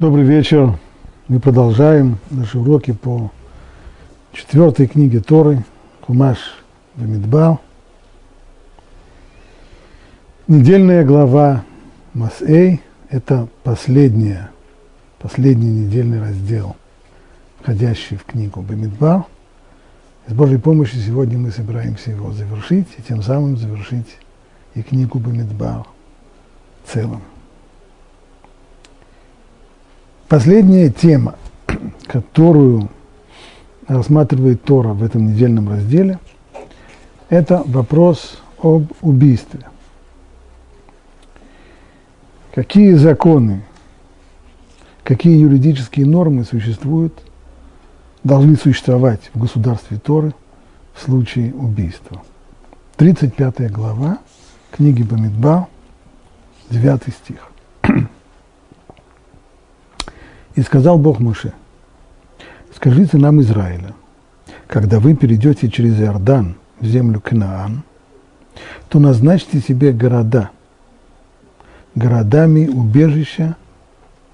[0.00, 0.76] Добрый вечер.
[1.28, 3.30] Мы продолжаем наши уроки по
[4.32, 5.64] четвертой книге Торы,
[6.00, 6.38] Кумаш
[6.96, 7.60] Бамидбал.
[10.48, 11.62] Недельная глава
[12.12, 14.50] Масэй– это последняя,
[15.20, 16.74] последний недельный раздел,
[17.60, 19.28] входящий в книгу Бамидбал.
[20.26, 24.18] С Божьей помощью сегодня мы собираемся его завершить и тем самым завершить
[24.74, 25.86] и книгу Бамидбал
[26.84, 27.22] целом.
[30.34, 31.36] Последняя тема,
[32.08, 32.90] которую
[33.86, 36.18] рассматривает Тора в этом недельном разделе,
[37.28, 39.60] это вопрос об убийстве.
[42.52, 43.62] Какие законы,
[45.04, 47.14] какие юридические нормы существуют,
[48.24, 50.34] должны существовать в государстве Торы
[50.94, 52.20] в случае убийства.
[52.96, 54.18] 35 глава
[54.72, 55.68] книги Бамидба,
[56.70, 57.52] 9 стих.
[60.54, 61.52] И сказал Бог Моше,
[62.74, 63.94] скажите нам Израиля,
[64.68, 67.82] когда вы перейдете через Иордан в землю Кнаан,
[68.88, 70.50] то назначьте себе города.
[71.96, 73.56] Городами убежища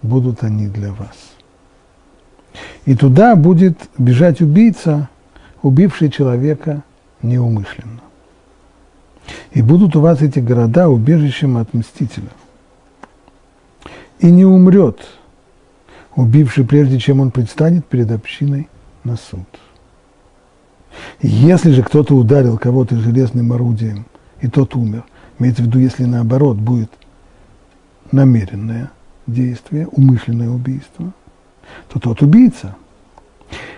[0.03, 1.33] будут они для вас.
[2.84, 5.09] И туда будет бежать убийца,
[5.62, 6.83] убивший человека
[7.23, 8.01] неумышленно.
[9.53, 12.29] И будут у вас эти города убежищем от мстителя.
[14.19, 14.99] И не умрет–
[16.16, 18.69] убивший прежде, чем он предстанет перед общиной
[19.05, 19.47] на суд.
[21.20, 24.06] Если же кто-то ударил кого-то железным орудием,
[24.41, 25.05] и тот умер,
[25.38, 26.91] имеется в виду, если наоборот будет
[28.11, 28.91] намеренное
[29.27, 31.12] действие, умышленное убийство,
[31.88, 32.75] то тот убийца,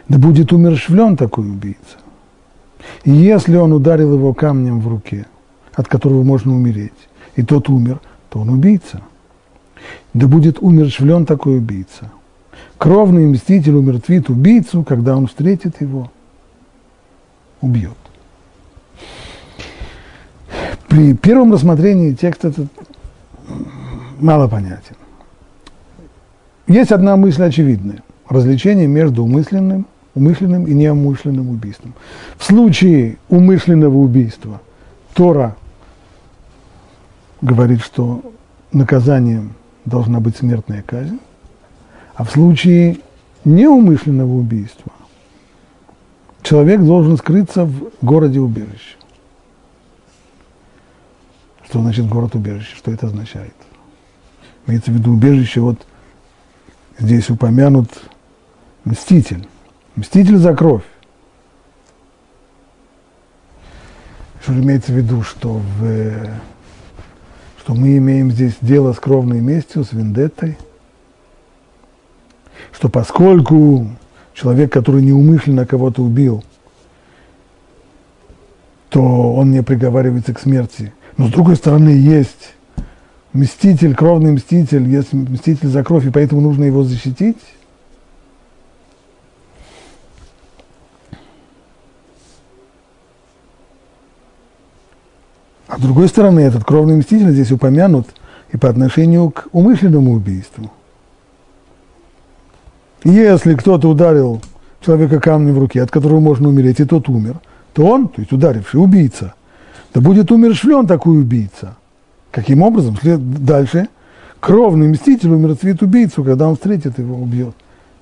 [0.08, 1.98] да будет умершвлен такой убийца.
[3.04, 5.26] И если он ударил его камнем в руке,
[5.74, 6.92] от которого можно умереть,
[7.36, 9.02] и тот умер, то он убийца.
[10.14, 12.10] Да будет умершвлен такой убийца–
[12.78, 16.10] кровный мститель умертвит убийцу, когда он встретит его,
[17.60, 17.96] убьет.
[20.88, 22.68] При первом рассмотрении текст этот
[24.20, 24.96] мало понятен.
[26.66, 28.02] Есть одна мысль очевидная.
[28.28, 31.94] Развлечение между умысленным, умышленным и неумышленным убийством.
[32.36, 34.60] В случае умышленного убийства
[35.14, 35.56] Тора
[37.40, 38.22] говорит, что
[38.72, 39.54] наказанием
[39.84, 41.18] должна быть смертная казнь.
[42.14, 42.98] А в случае
[43.44, 44.92] неумышленного убийства
[46.42, 48.96] человек должен скрыться в городе-убежище.
[51.64, 52.76] Что значит город-убежище?
[52.76, 53.54] Что это означает?
[54.66, 55.86] Имеется в виду убежище, вот
[56.98, 57.88] здесь упомянут
[58.84, 59.48] мститель.
[59.96, 60.84] Мститель за кровь.
[64.42, 66.28] Что имеется в виду, что, в,
[67.60, 70.58] что мы имеем здесь дело с кровной местью, с вендеттой–
[72.82, 73.86] что поскольку
[74.34, 76.42] человек, который неумышленно кого-то убил,
[78.88, 79.00] то
[79.34, 80.92] он не приговаривается к смерти.
[81.16, 82.54] Но с другой стороны, есть
[83.32, 87.38] мститель, кровный мститель, есть мститель за кровь, и поэтому нужно его защитить.
[95.68, 98.08] А с другой стороны, этот кровный мститель здесь упомянут
[98.52, 100.72] и по отношению к умышленному убийству–
[103.04, 104.40] если кто-то ударил
[104.80, 107.40] человека камнем в руке, от которого можно умереть, и тот умер,
[107.72, 109.34] то он, то есть ударивший, убийца,
[109.94, 111.76] да будет умершвлен такой убийца.
[112.30, 112.96] Каким образом?
[112.96, 113.44] След...
[113.44, 113.88] Дальше.
[114.40, 117.54] Кровный мститель умертвит убийцу, когда он встретит его, убьет.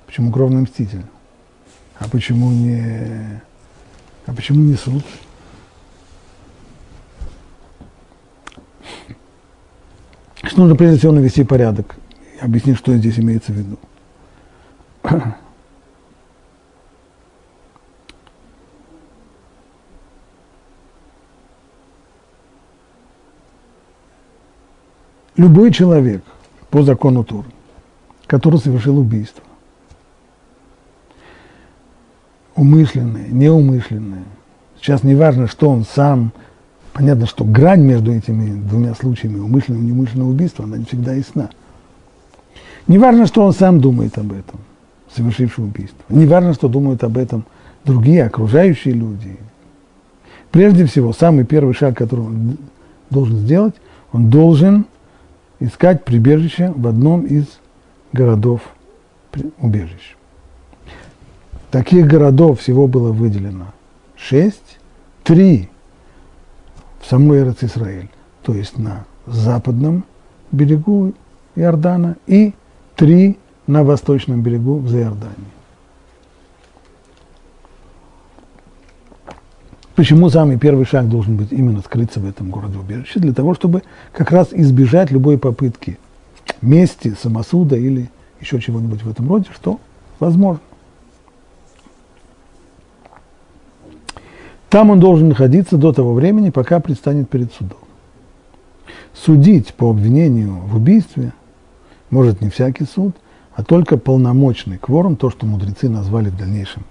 [0.06, 1.02] Почему кровный мститель?
[1.98, 3.42] А почему не,
[4.26, 5.04] а почему не суд?
[10.42, 11.96] Что нужно прежде всего навести порядок.
[12.40, 13.78] Объяснить, что здесь имеется в виду.
[25.36, 26.22] Любой человек
[26.70, 27.48] по закону Туры,
[28.26, 29.42] который совершил убийство,
[32.54, 34.24] умышленное, неумышленное,
[34.78, 36.32] сейчас не важно, что он сам,
[36.92, 41.48] понятно, что грань между этими двумя случаями, умышленного и неумышленного убийства, она не всегда ясна.
[42.86, 44.60] Не важно, что он сам думает об этом
[45.14, 46.02] совершивший убийство.
[46.08, 47.44] Не важно, что думают об этом
[47.84, 49.36] другие окружающие люди.
[50.50, 52.56] Прежде всего, самый первый шаг, который он
[53.10, 53.74] должен сделать,
[54.12, 54.86] он должен
[55.60, 57.44] искать прибежище в одном из
[58.12, 58.60] городов
[59.58, 60.16] убежищ.
[61.70, 63.66] Таких городов всего было выделено
[64.16, 64.78] шесть,
[65.22, 65.68] три
[67.00, 68.08] в самой Эрец Израиль,
[68.42, 70.04] то есть на западном
[70.50, 71.14] берегу
[71.54, 72.54] Иордана, и
[72.96, 73.38] три
[73.70, 75.36] на восточном берегу в Заордании.
[79.94, 83.20] Почему самый первый шаг должен быть именно скрыться в этом городе убежище?
[83.20, 83.82] Для того, чтобы
[84.12, 85.98] как раз избежать любой попытки
[86.62, 89.78] мести, самосуда или еще чего-нибудь в этом роде, что
[90.18, 90.62] возможно.
[94.68, 97.78] Там он должен находиться до того времени, пока предстанет перед судом.
[99.12, 101.32] Судить по обвинению в убийстве
[102.10, 103.14] может не всякий суд,
[103.54, 106.84] а только полномочный кворум, то, что мудрецы назвали в дальнейшем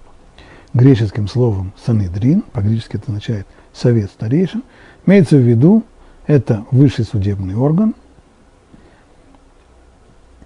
[0.74, 4.62] греческим словом санедрин, по-гречески это означает совет старейшин,
[5.06, 5.82] имеется в виду,
[6.26, 7.94] это высший судебный орган,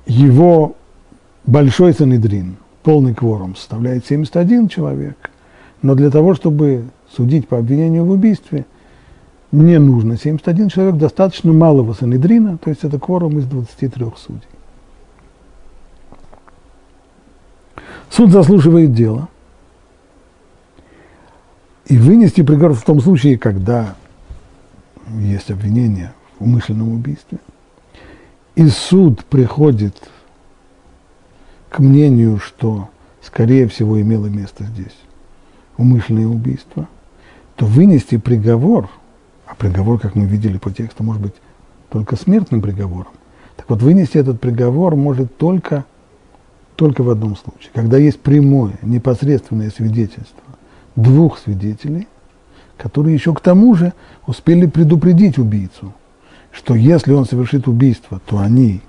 [0.06, 0.76] его
[1.46, 5.30] большой санедрин, полный кворум, составляет 71 человек,
[5.82, 6.84] но для того, чтобы
[7.14, 8.66] судить по обвинению в убийстве,
[9.52, 14.53] не нужно 71 человек, достаточно малого санедрина, то есть это кворум из 23 судей.
[18.14, 19.28] Суд заслуживает дела–
[21.86, 23.94] и вынести приговор в том случае, когда
[25.18, 27.38] есть обвинение в умышленном убийстве,
[28.54, 30.10] и суд приходит
[31.68, 32.88] к мнению, что,
[33.20, 34.96] скорее всего, имело место здесь
[35.76, 36.88] умышленное убийство,
[37.56, 38.88] то вынести приговор,
[39.46, 41.34] а приговор, как мы видели по тексту, может быть
[41.90, 43.12] только смертным приговором,
[43.56, 45.84] так вот вынести этот приговор может только,
[46.76, 50.42] только в одном случае, когда есть прямое, непосредственное свидетельство
[50.96, 52.08] двух свидетелей,
[52.76, 53.92] которые еще к тому же
[54.26, 55.92] успели предупредить убийцу,
[56.52, 58.80] что если он совершит убийство, то они,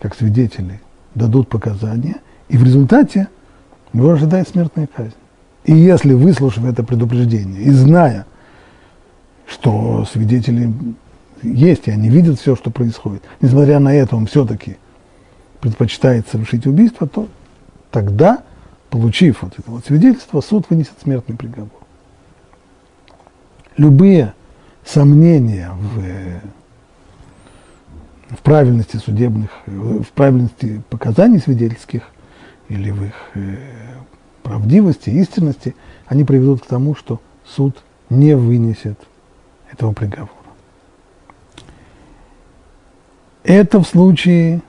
[0.00, 0.80] как свидетели,
[1.14, 2.16] дадут показания,
[2.48, 3.28] и в результате
[3.92, 5.14] его ожидает смертная казнь.
[5.64, 8.26] И если, выслушав это предупреждение и зная,
[9.46, 10.72] что свидетели
[11.42, 14.76] есть, и они видят все, что происходит, несмотря на это он все-таки
[15.60, 17.28] предпочитает совершить убийство, то
[17.90, 18.42] тогда
[18.88, 21.70] получив вот это вот свидетельство, суд вынесет смертный приговор.
[23.76, 24.34] Любые
[24.84, 26.00] сомнения в,
[28.36, 32.02] в правильности судебных, в правильности показаний свидетельских
[32.68, 33.56] или в их э,
[34.42, 35.74] правдивости, истинности,
[36.06, 38.98] они приведут к тому, что суд не вынесет
[39.70, 40.30] этого приговора.
[43.42, 44.62] Это в случае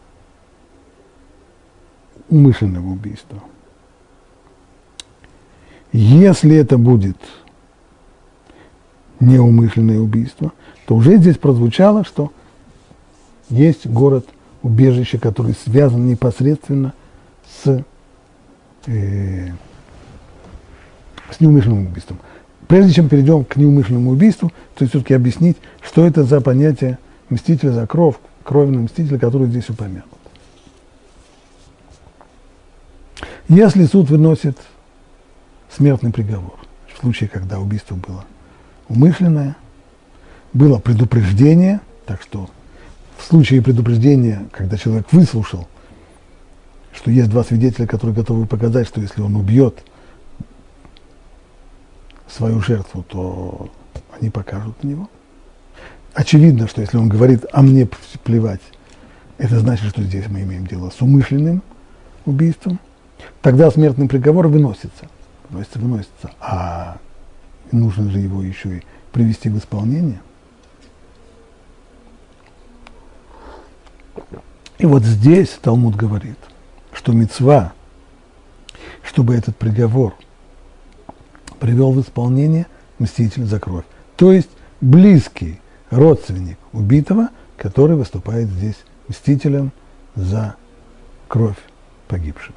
[2.31, 3.38] умышленного убийства–
[5.94, 7.18] если это будет
[9.19, 10.54] неумышленное убийство,
[10.86, 12.31] то уже здесь прозвучало, что
[13.50, 16.94] есть город-убежище, который связан непосредственно
[17.63, 17.83] с,
[18.88, 19.48] э,
[21.30, 22.19] с неумышленным убийством.
[22.68, 27.00] Прежде чем перейдем к неумышленному убийству, то все-таки объяснить, что это за понятие
[27.30, 30.06] мстителя за кровь, кровного мстителя, который здесь упомянут.
[33.51, 34.57] Если суд выносит
[35.69, 36.57] смертный приговор.
[36.88, 38.24] В случае, когда убийство было
[38.88, 39.57] умышленное,
[40.53, 42.50] было предупреждение, так что
[43.18, 45.68] в случае предупреждения, когда человек выслушал,
[46.94, 49.83] что есть два свидетеля, которые готовы показать, что если он убьет
[52.30, 53.69] свою жертву, то
[54.18, 55.09] они покажут на него.
[56.13, 57.89] Очевидно, что если он говорит, а мне
[58.24, 58.62] плевать,
[59.38, 61.62] это значит, что здесь мы имеем дело с умышленным
[62.25, 62.80] убийством,
[63.42, 65.07] тогда смертный приговор выносится–
[65.51, 66.97] выносится, выносится, а
[67.71, 70.21] нужно же его еще и привести в исполнение.
[74.78, 76.37] И вот здесь Талмуд говорит,
[76.92, 77.73] что мецва,
[79.04, 80.16] чтобы этот приговор
[81.59, 82.66] привел в исполнение
[82.97, 83.85] мститель за кровь.
[84.16, 84.49] То есть
[84.80, 85.61] близкий
[85.92, 89.71] родственник убитого, который выступает здесь мстителем
[90.16, 90.56] за
[91.28, 91.57] кровь
[92.07, 92.56] погибшего.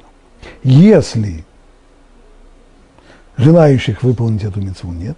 [0.63, 1.45] Если
[3.37, 5.17] желающих выполнить эту мецву нет,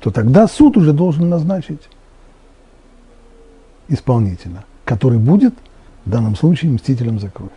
[0.00, 1.88] то тогда суд уже должен назначить
[3.88, 5.54] исполнителя, который будет
[6.04, 7.50] в данном случае мстителем за кровь.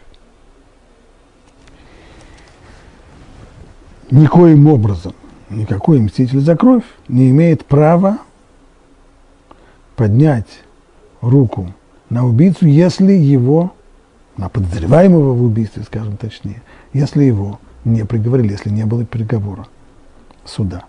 [4.10, 5.14] Никоим образом
[5.50, 8.20] никакой мститель за кровь не имеет права
[9.96, 10.48] поднять
[11.22, 11.74] руку
[12.10, 13.74] на убийцу, если его,
[14.38, 16.62] на подозреваемого в убийстве, скажем точнее,
[16.94, 19.68] если его не приговорили, если не было приговора
[20.46, 20.86] суда.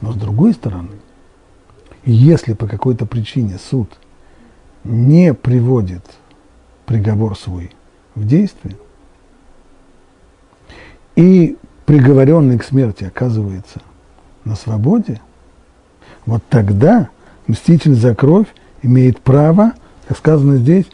[0.00, 0.90] Но с другой стороны,
[2.04, 3.88] если по какой-то причине суд
[4.84, 6.04] не приводит
[6.86, 7.70] приговор свой
[8.14, 8.76] в действие,
[11.14, 13.80] и приговоренный к смерти оказывается
[14.44, 15.20] на свободе,
[16.26, 17.10] вот тогда
[17.46, 18.46] мститель за кровь
[18.82, 19.72] имеет право,
[20.08, 20.86] как сказано здесь,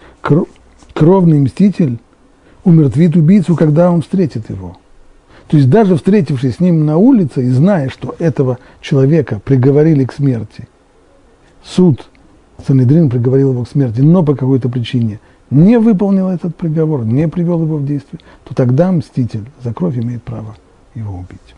[0.98, 2.00] кровный мститель
[2.64, 4.78] умертвит убийцу, когда он встретит его.
[5.46, 10.12] То есть даже встретившись с ним на улице и зная, что этого человека приговорили к
[10.12, 10.66] смерти,
[11.62, 12.08] суд
[12.66, 17.62] Санедрин приговорил его к смерти, но по какой-то причине не выполнил этот приговор, не привел
[17.62, 20.56] его в действие, то тогда мститель за кровь имеет право
[20.96, 21.54] его убить.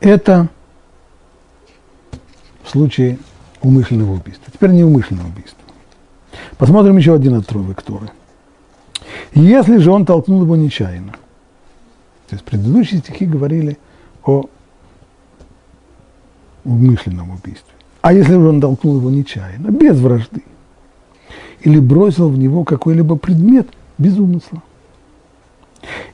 [0.00, 0.48] Это
[2.68, 3.18] в случае
[3.62, 4.52] умышленного убийства.
[4.52, 5.58] Теперь неумышленного убийства.
[6.56, 8.10] Посмотрим еще один отрывок Торы.
[9.32, 11.12] Если же он толкнул его нечаянно,
[12.28, 13.78] то есть предыдущие стихи говорили
[14.24, 14.44] о
[16.64, 17.72] умышленном убийстве.
[18.02, 20.42] А если же он толкнул его нечаянно, без вражды,
[21.62, 24.62] или бросил в него какой-либо предмет без умысла,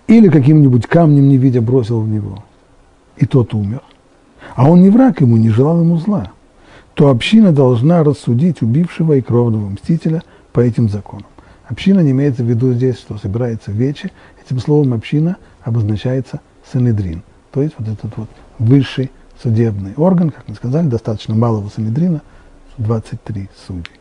[0.06, 2.44] или каким-нибудь камнем не видя бросил в него–
[3.16, 3.82] и тот умер,
[4.54, 6.32] а он не враг ему, не желал ему зла,
[6.94, 10.22] то община должна рассудить убившего и кровного мстителя
[10.52, 11.26] по этим законам.
[11.66, 14.12] Община не имеется в виду здесь, что собирается вече.
[14.44, 17.22] Этим словом община обозначается санедрин,
[17.52, 19.10] то есть вот этот вот высший
[19.42, 22.22] судебный орган, как мы сказали, достаточно малого санедрина,
[22.78, 24.00] 23 судей.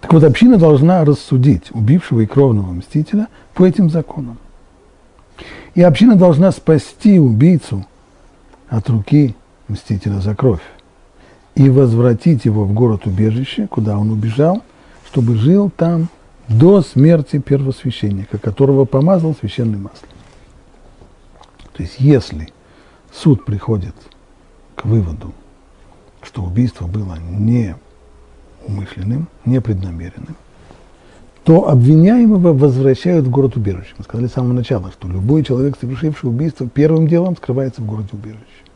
[0.00, 4.38] Так вот, община должна рассудить убившего и кровного мстителя по этим законам.
[5.74, 7.86] И община должна спасти убийцу
[8.68, 9.34] от руки
[9.68, 10.62] мстителя за кровь
[11.54, 14.62] и возвратить его в город-убежище, куда он убежал,
[15.06, 16.08] чтобы жил там
[16.48, 20.08] до смерти первосвященника, которого помазал священным маслом.
[21.72, 22.48] То есть если
[23.12, 23.94] суд приходит
[24.74, 25.32] к выводу,
[26.22, 27.76] что убийство было не
[28.66, 30.36] умышленным, непреднамеренным,
[31.44, 33.94] то обвиняемого возвращают в город убежище.
[33.96, 38.10] Мы сказали с самого начала, что любой человек, совершивший убийство, первым делом скрывается в городе
[38.12, 38.67] убежище.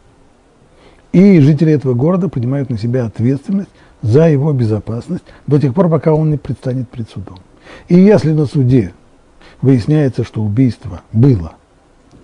[1.12, 6.14] И жители этого города принимают на себя ответственность за его безопасность до тех пор, пока
[6.14, 7.38] он не предстанет пред судом.
[7.88, 8.92] И если на суде
[9.60, 11.52] выясняется, что убийство было,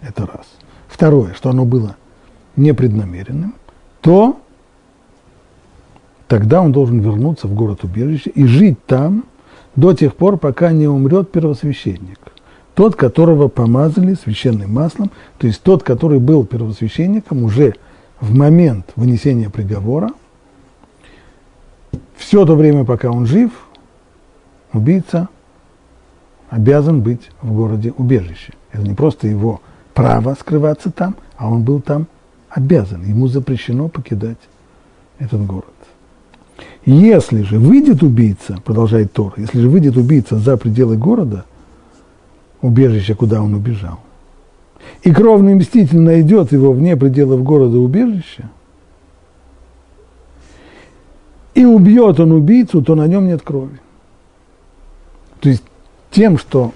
[0.01, 0.47] это раз.
[0.89, 1.97] Второе, что оно было
[2.57, 3.55] непреднамеренным,
[4.01, 4.41] то
[6.27, 9.25] тогда он должен вернуться в город убежище и жить там,
[9.77, 12.19] до тех пор, пока не умрет первосвященник.
[12.75, 17.75] Тот, которого помазали священным маслом, то есть тот, который был первосвященником уже
[18.21, 20.11] в момент вынесения приговора,
[22.17, 23.51] все то время, пока он жив,
[24.73, 25.29] убийца
[26.51, 28.55] обязан быть в городе убежище.
[28.73, 29.61] Это не просто его
[29.95, 32.07] право скрываться там, а он был там
[32.49, 33.05] обязан.
[33.05, 34.39] Ему запрещено покидать
[35.19, 35.65] этот город.
[36.85, 41.45] Если же выйдет убийца, продолжает Тор, если же выйдет убийца за пределы города,
[42.63, 44.01] убежища, куда он убежал,
[45.03, 48.51] и кровный мститель найдет его вне пределов города убежища,
[51.55, 53.81] и убьет он убийцу, то на нем нет крови.
[55.41, 55.65] То есть
[56.11, 56.73] тем, что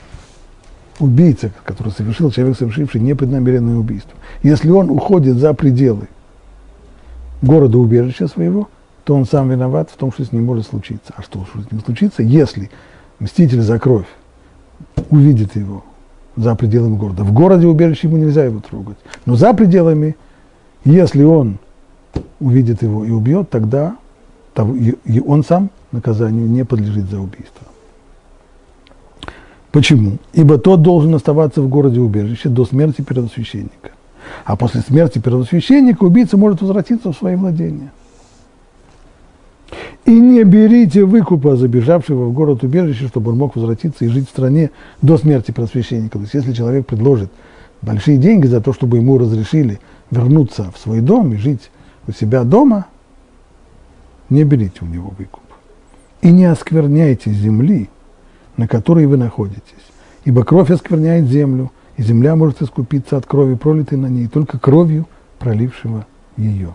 [0.99, 6.09] убийца, который совершил, человек, совершивший непреднамеренное убийство, если он уходит за пределы
[7.43, 8.69] города убежища своего–
[9.05, 11.13] то он сам виноват в том, что с ним может случиться.
[11.17, 12.71] А что с ним случится, если
[13.19, 14.07] мститель за кровь
[15.11, 15.85] увидит его
[16.37, 17.25] за пределами города.
[17.25, 18.97] В городе убежище ему нельзя его трогать.
[19.27, 20.17] Но за пределами,
[20.85, 21.59] если он
[22.41, 23.97] увидит его и убьет, тогда
[24.57, 27.67] он сам наказанию не подлежит за убийство.
[29.71, 30.19] Почему?
[30.35, 33.93] Ибо тот должен оставаться в городе убежище до смерти первосвященника.
[34.45, 37.91] А после смерти первосвященника убийца может возвратиться в свои владения–
[40.05, 44.31] и не берите выкупа забежавшего в город убежище, чтобы он мог возвратиться и жить в
[44.31, 46.19] стране до смерти просвященника.
[46.19, 47.31] То есть если человек предложит
[47.83, 49.79] большие деньги за то, чтобы ему разрешили
[50.11, 51.71] вернуться в свой дом и жить
[52.09, 52.87] у себя дома,
[54.29, 55.43] не берите у него выкуп.
[56.21, 57.89] И не оскверняйте земли,
[58.57, 59.63] на которой вы находитесь.
[60.25, 65.07] Ибо кровь оскверняет землю, и земля может искупиться от крови, пролитой на ней, только кровью
[65.39, 66.07] пролившего
[66.37, 66.73] ее.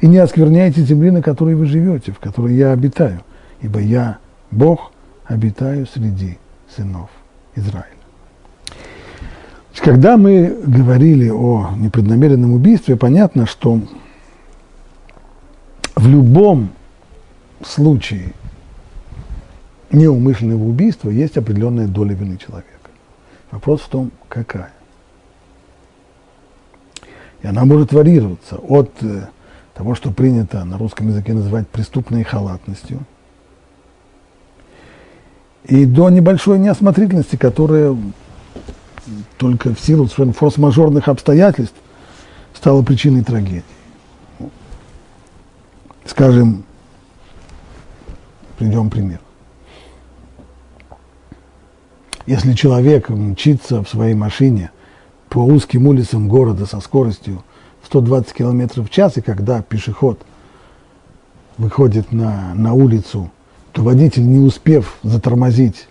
[0.00, 3.20] И не оскверняйте земли, на которой вы живете, в которой я обитаю,
[3.60, 4.18] ибо я,
[4.50, 4.92] Бог,
[5.26, 6.38] обитаю среди
[6.74, 7.10] сынов
[7.54, 7.88] Израиля.
[9.84, 13.80] Когда мы говорили о непреднамеренном убийстве, понятно, что
[15.94, 16.70] в любом
[17.62, 18.32] случае
[19.90, 22.70] неумышленного убийства есть определенная доля вины человека.
[23.50, 24.72] Вопрос в том, какая.
[27.42, 29.26] И она может варьироваться от э,
[29.74, 33.00] того, что принято на русском языке называть преступной халатностью,
[35.64, 37.96] и до небольшой неосмотрительности, которая
[39.38, 41.76] только в силу совершенно форс-мажорных обстоятельств
[42.52, 43.64] стала причиной трагедии.
[46.04, 46.64] Скажем,
[48.58, 49.20] приведем пример.
[52.26, 54.70] Если человек мчится в своей машине
[55.28, 57.42] по узким улицам города со скоростью
[57.86, 60.20] 120 км в час, и когда пешеход
[61.58, 63.30] выходит на, на улицу,
[63.72, 65.88] то водитель, не успев затормозить,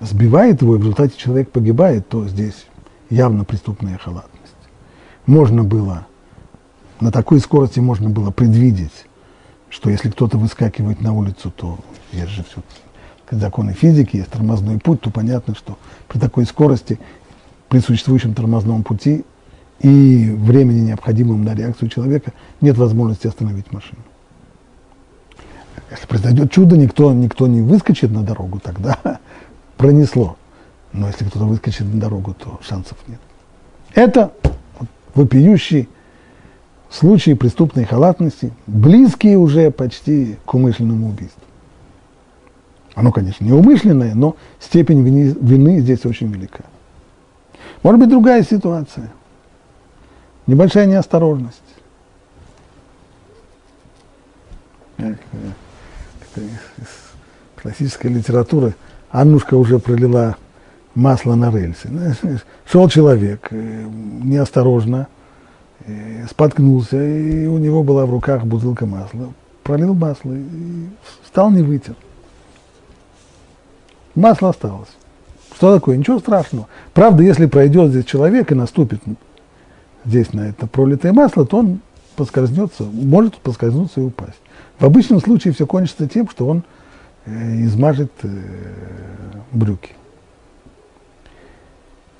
[0.00, 2.66] сбивает его, и в результате человек погибает, то здесь
[3.10, 4.32] явно преступная халатность.
[5.26, 6.06] Можно было,
[7.00, 9.06] на такой скорости можно было предвидеть,
[9.70, 11.78] что если кто-то выскакивает на улицу, то
[12.12, 12.62] есть же все
[13.30, 16.98] законы физики, есть тормозной путь, то понятно, что при такой скорости,
[17.68, 19.24] при существующем тормозном пути
[19.80, 24.00] и времени, необходимом на реакцию человека, нет возможности остановить машину.
[25.90, 28.98] Если произойдет чудо, никто, никто не выскочит на дорогу, тогда
[29.76, 30.36] пронесло.
[30.92, 33.20] Но если кто-то выскочит на дорогу, то шансов нет.
[33.94, 34.32] Это
[35.14, 35.88] вопиющий
[36.90, 41.42] случай преступной халатности, близкие уже почти к умышленному убийству.
[42.94, 46.64] Оно, конечно, не умышленное, но степень вины, вины здесь очень велика.
[47.82, 49.12] Может быть, другая ситуация.
[50.46, 51.60] Небольшая неосторожность.
[54.98, 55.12] Из
[57.60, 58.74] классической литературы
[59.10, 60.36] Аннушка уже пролила
[60.94, 61.88] масло на рельсы.
[62.64, 63.86] Шел человек э,
[64.22, 65.08] неосторожно,
[65.86, 69.32] э, споткнулся, и у него была в руках бутылка масла.
[69.62, 70.88] Пролил масло и
[71.22, 71.96] встал, не вытер.
[74.14, 74.88] Масло осталось.
[75.56, 75.96] Что такое?
[75.96, 76.68] Ничего страшного.
[76.94, 79.00] Правда, если пройдет здесь человек и наступит
[80.06, 81.80] здесь на это пролитое масло, то он
[82.16, 84.40] поскользнется, может поскользнуться и упасть.
[84.78, 86.64] В обычном случае все кончится тем, что он
[87.26, 88.28] э, измажет э,
[89.52, 89.90] брюки.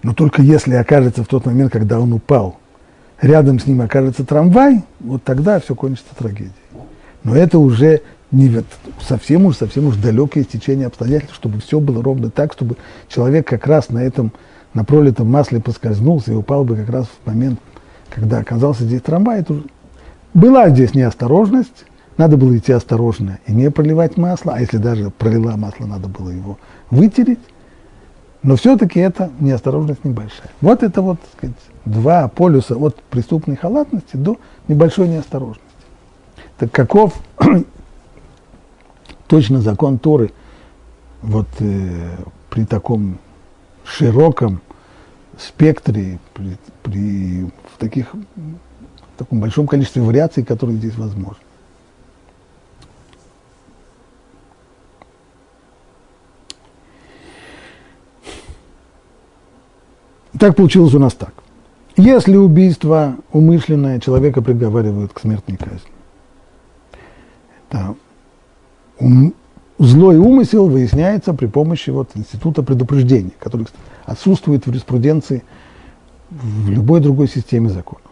[0.03, 2.59] Но только если окажется в тот момент, когда он упал,
[3.21, 6.53] рядом с ним окажется трамвай, вот тогда все кончится трагедией.
[7.25, 8.63] Но это уже не,
[9.01, 12.77] совсем уж, совсем уж далекое стечение обстоятельств, чтобы все было ровно так, чтобы
[13.09, 14.33] человек как раз на этом,
[14.75, 17.59] на пролитом масле поскользнулся и упал бы как раз в момент,
[18.11, 19.41] когда оказался здесь трамвай.
[19.41, 19.63] Это
[20.35, 21.85] была здесь неосторожность,
[22.17, 26.31] надо было идти осторожно и не проливать масло, а если даже пролила масло, надо было
[26.31, 26.59] его
[26.91, 27.41] вытереть.
[28.43, 30.51] Но все-таки это неосторожность небольшая.
[30.61, 34.39] Вот это вот, так сказать, два полюса от преступной халатности до
[34.69, 35.65] небольшой неосторожности.
[36.59, 37.15] Так каков
[39.27, 40.31] точно закон Торы
[41.23, 42.17] вот э,
[42.51, 43.19] при таком
[43.85, 44.61] широком
[45.39, 51.43] спектре, при, при в таких, в таком большом количестве вариаций, которые здесь возможны.
[60.39, 61.33] Так получилось у нас так.
[61.97, 65.91] Если убийство умышленное, человека приговаривают к смертной казни.
[67.71, 67.95] Это
[68.99, 69.35] ум,
[69.79, 73.67] злой умысел выясняется при помощи вот института предупреждения, который
[74.05, 75.43] отсутствует в юриспруденции
[76.31, 78.03] в любой другой системе закона.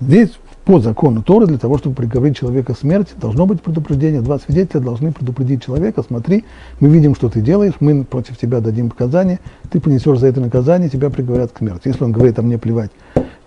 [0.00, 0.30] Здесь
[0.64, 4.22] по закону Торы для того, чтобы приговорить человека к смерти, должно быть предупреждение.
[4.22, 6.44] Два свидетеля должны предупредить человека, смотри,
[6.80, 10.88] мы видим, что ты делаешь, мы против тебя дадим показания, ты понесешь за это наказание,
[10.88, 11.88] тебя приговорят к смерти.
[11.88, 12.90] Если он говорит, а мне плевать,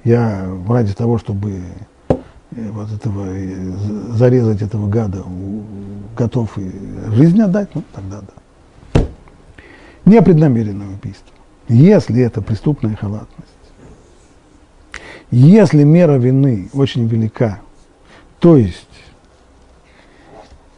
[0.04, 1.62] я ради того, чтобы
[2.52, 3.28] вот этого,
[4.16, 5.24] зарезать этого гада,
[6.16, 6.72] готов и
[7.14, 9.04] жизнь отдать, ну тогда да.
[10.06, 11.34] Непреднамеренное убийство.
[11.68, 13.52] Если это преступная халатность,
[15.30, 17.60] если мера вины очень велика,
[18.40, 18.88] то есть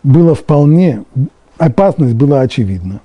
[0.01, 1.03] было вполне,
[1.57, 3.01] опасность была очевидна,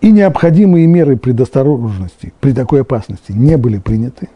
[0.00, 4.28] и необходимые меры предосторожности при такой опасности не были приняты,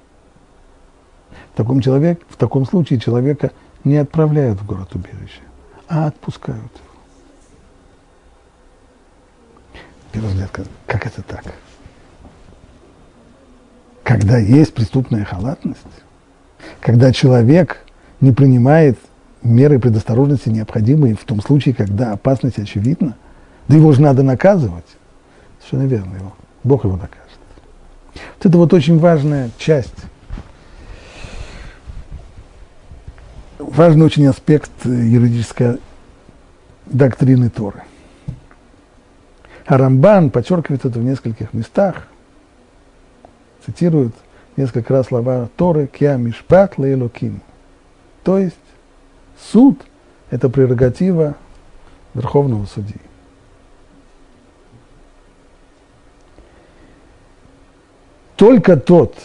[1.55, 3.53] в таком, человек, в таком случае человека
[3.85, 5.41] не отправляют в город убежище,
[5.89, 6.73] а отпускают.
[10.13, 10.51] Первый взгляд,
[10.87, 11.45] как это так?
[14.05, 15.81] когда есть преступная халатность,
[16.81, 17.81] когда человек
[18.21, 18.99] не принимает
[19.43, 23.17] меры предосторожности необходимые в том случае, когда опасность очевидна,
[23.67, 24.85] да его же надо наказывать.
[25.59, 26.35] Совершенно верно его.
[26.63, 27.21] Бог его накажет.
[28.15, 29.97] Вот это вот очень важная часть,
[33.71, 35.79] важный очень аспект юридической
[36.87, 37.83] доктрины Торы.
[39.67, 42.09] А Рамбан подчеркивает это в нескольких местах–
[43.65, 44.15] цитирует
[44.57, 47.41] несколько раз слова Торы «Кья мишпат лейлоким».
[48.23, 48.57] То есть
[49.53, 49.81] суд–
[50.31, 51.37] это прерогатива
[52.15, 53.01] Верховного Судьи.
[58.37, 59.17] Только тот,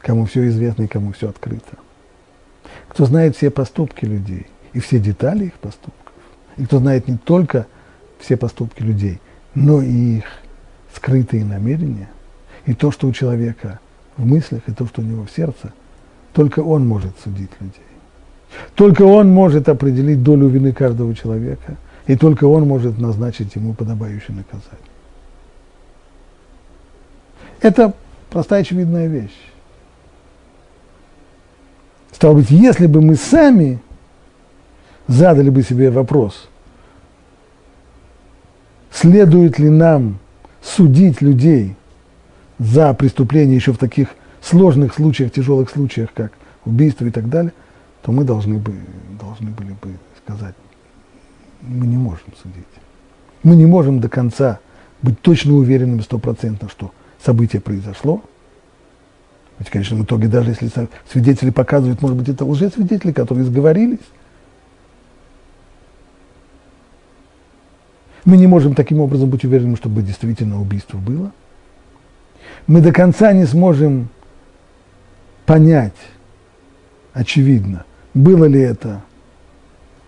[0.00, 1.78] кому все известно и кому все открыто.
[2.92, 6.12] Кто знает все поступки людей и все детали их поступков.
[6.58, 7.66] И кто знает не только
[8.18, 9.18] все поступки людей,
[9.54, 10.24] но и их
[10.94, 12.10] скрытые намерения,
[12.66, 13.80] и то, что у человека
[14.18, 15.72] в мыслях, и то, что у него в сердце,
[16.34, 17.80] только он может судить людей.
[18.74, 21.76] Только он может определить долю вины каждого человека,
[22.06, 24.92] и только он может назначить ему подобающее наказание.
[27.62, 27.94] Это
[28.28, 29.51] простая очевидная вещь.
[32.22, 33.80] Стало быть, если бы мы сами
[35.08, 36.48] задали бы себе вопрос,
[38.92, 40.20] следует ли нам
[40.62, 41.74] судить людей
[42.60, 46.30] за преступления еще в таких сложных случаях, тяжелых случаях, как
[46.64, 47.52] убийство и так далее,
[48.02, 48.72] то мы должны, бы,
[49.20, 49.90] должны были бы
[50.24, 50.54] сказать,
[51.60, 52.62] мы не можем судить.
[53.42, 54.60] Мы не можем до конца
[55.02, 58.22] быть точно уверенными стопроцентно, что событие произошло.
[59.70, 60.70] Ведь, в итоге, даже если
[61.10, 63.98] свидетели показывают, может быть, это уже свидетели, которые сговорились.
[68.24, 71.32] Мы не можем таким образом быть уверенными, чтобы действительно убийство было.
[72.66, 74.08] Мы до конца не сможем
[75.44, 75.96] понять,
[77.12, 79.02] очевидно, было ли это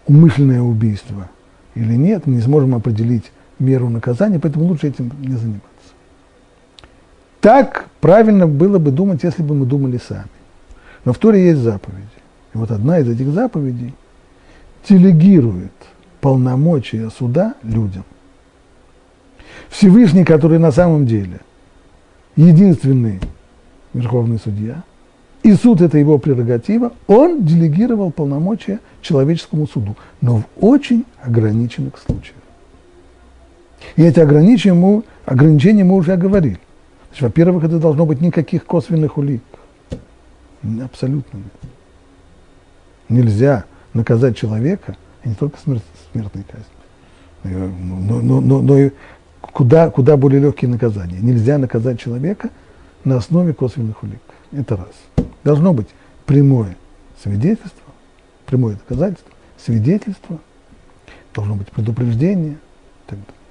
[0.06, 1.30] умышленное убийство
[1.74, 5.73] или нет, мы не сможем определить меру наказания, поэтому лучше этим не заниматься.
[7.44, 10.30] Так правильно было бы думать, если бы мы думали сами.
[11.04, 12.08] Но в Торе есть заповеди.
[12.54, 13.92] И вот одна из этих заповедей
[14.88, 15.74] делегирует
[16.22, 18.04] полномочия суда людям.
[19.68, 21.40] Всевышний, который на самом деле
[22.34, 23.20] единственный
[23.92, 24.82] верховный судья–
[25.42, 32.38] и суд– это его прерогатива, он делегировал полномочия человеческому суду, но в очень ограниченных случаях.
[33.96, 36.58] И эти ограничения мы, ограничения мы уже говорили.
[37.20, 39.42] Во-первых, это должно быть никаких косвенных улик.
[40.82, 41.52] Абсолютно нет.
[43.08, 48.90] Нельзя наказать человека, и не только смерть, смертной казнью, но, но, но, но и
[49.40, 51.18] куда, куда более легкие наказания.
[51.20, 52.50] Нельзя наказать человека
[53.04, 54.22] на основе косвенных улик.
[54.52, 55.26] Это раз.
[55.44, 55.88] Должно быть
[56.24, 56.76] прямое
[57.22, 57.92] свидетельство,
[58.46, 60.38] прямое доказательство, свидетельство,
[61.34, 62.56] должно быть предупреждение.
[63.06, 63.43] Так далее.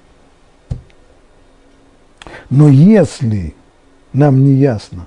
[2.50, 3.54] Но если
[4.12, 5.06] нам не ясно,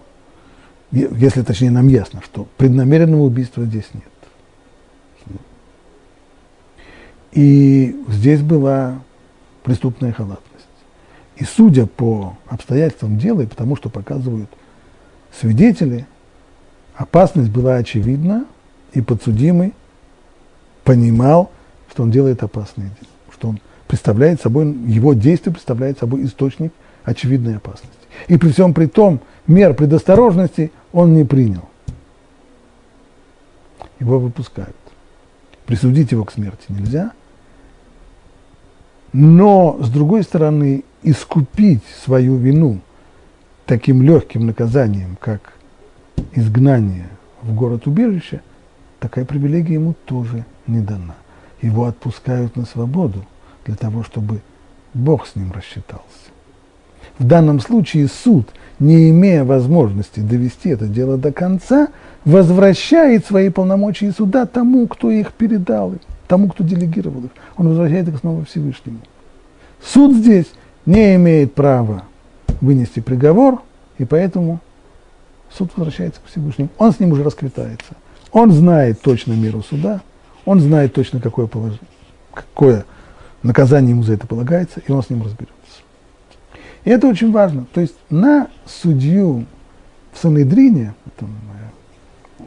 [0.92, 4.04] если точнее нам ясно, что преднамеренного убийства здесь нет.
[7.32, 9.00] И здесь была
[9.64, 10.46] преступная халатность.
[11.36, 14.50] И судя по обстоятельствам дела, и потому что показывают
[15.40, 16.08] свидетели,
[16.96, 18.46] опасность была очевидна,
[18.94, 19.74] и подсудимый
[20.84, 21.52] понимал,
[21.92, 26.74] что он делает опасные дела, что он представляет собой, его действие представляет собой источник
[27.08, 27.98] очевидной опасности.
[28.28, 31.70] И при всем при том, мер предосторожности он не принял.
[34.00, 34.76] Его выпускают.
[35.66, 37.12] Присудить его к смерти нельзя.
[39.14, 42.82] Но, с другой стороны, искупить свою вину
[43.66, 45.54] таким легким наказанием, как
[46.34, 47.08] изгнание
[47.42, 48.42] в город-убежище,
[49.00, 51.16] такая привилегия ему тоже не дана.
[51.62, 53.26] Его отпускают на свободу
[53.66, 54.42] для того, чтобы
[54.94, 56.37] Бог с ним рассчитался.
[57.20, 58.48] В данном случае суд,
[58.80, 61.88] не имея возможности довести это дело до конца,
[62.26, 65.96] возвращает свои полномочия суда тому, кто их передал,
[66.28, 67.32] тому, кто делегировал их.
[67.56, 69.00] Он возвращает их снова Всевышнему.
[69.84, 70.48] Суд здесь
[70.86, 72.04] не имеет права
[72.62, 73.62] вынести приговор,
[73.98, 74.60] и поэтому
[75.50, 76.70] суд возвращается к Всевышнему.
[76.78, 77.96] Он с ним уже расквитается.
[78.32, 80.02] Он знает точно меру суда,
[80.46, 81.80] он знает точно, какое, положение,
[82.34, 82.86] какое
[83.42, 85.57] наказание ему за это полагается, и он с ним разберется.
[86.88, 87.66] И это очень важно.
[87.74, 89.44] То есть на судью
[90.14, 91.30] в Санедрине, этом,
[92.40, 92.44] э,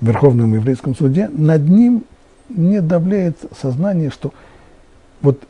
[0.00, 2.02] в Верховном еврейском суде, над ним
[2.48, 4.34] не давляет сознание, что
[5.20, 5.40] вот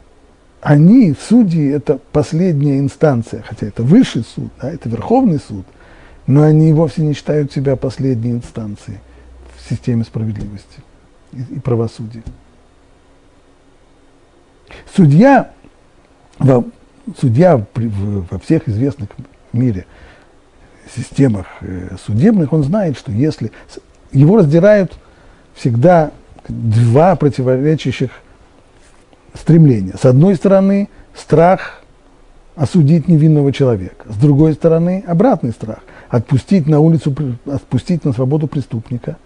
[0.61, 5.65] они, судьи, это последняя инстанция, хотя это высший суд, да, это Верховный суд,
[6.27, 8.99] но они вовсе не считают себя последней инстанцией
[9.57, 10.83] в системе справедливости
[11.33, 12.23] и, и правосудия.
[14.95, 15.53] Судья,
[17.19, 19.09] судья во всех известных
[19.53, 19.87] в мире
[20.95, 23.53] системах э, судебных, он знает, что если
[24.13, 24.93] его раздирают
[25.55, 26.11] всегда
[26.49, 28.11] два противоречащих
[29.35, 29.95] стремление.
[30.01, 31.83] С одной стороны, страх
[32.55, 34.07] осудить невинного человека.
[34.09, 35.79] С другой стороны, обратный страх.
[36.09, 37.15] Отпустить на улицу,
[37.47, 39.17] отпустить на свободу преступника,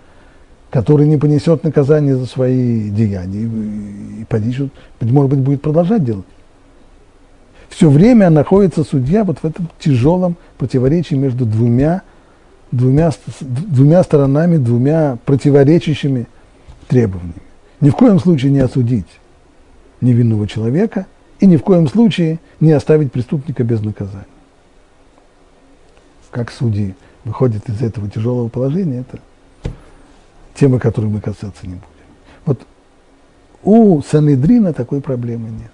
[0.71, 6.27] который не понесет наказание за свои деяния и, и подичут, может быть, будет продолжать делать.
[7.69, 12.03] Все время находится судья вот в этом тяжелом противоречии между двумя,
[12.73, 16.27] двумя, двумя сторонами, двумя противоречащими
[16.89, 17.43] требованиями.
[17.81, 19.07] Ни в коем случае не осудить
[20.01, 21.07] невинного человека
[21.41, 24.25] и ни в коем случае не оставить преступника без наказания.
[26.31, 29.21] Как судьи выходят из этого тяжелого положения, это
[30.55, 31.83] тема, которой мы касаться не будем.
[32.45, 32.61] Вот
[33.63, 35.71] у Санедрина такой проблемы нет.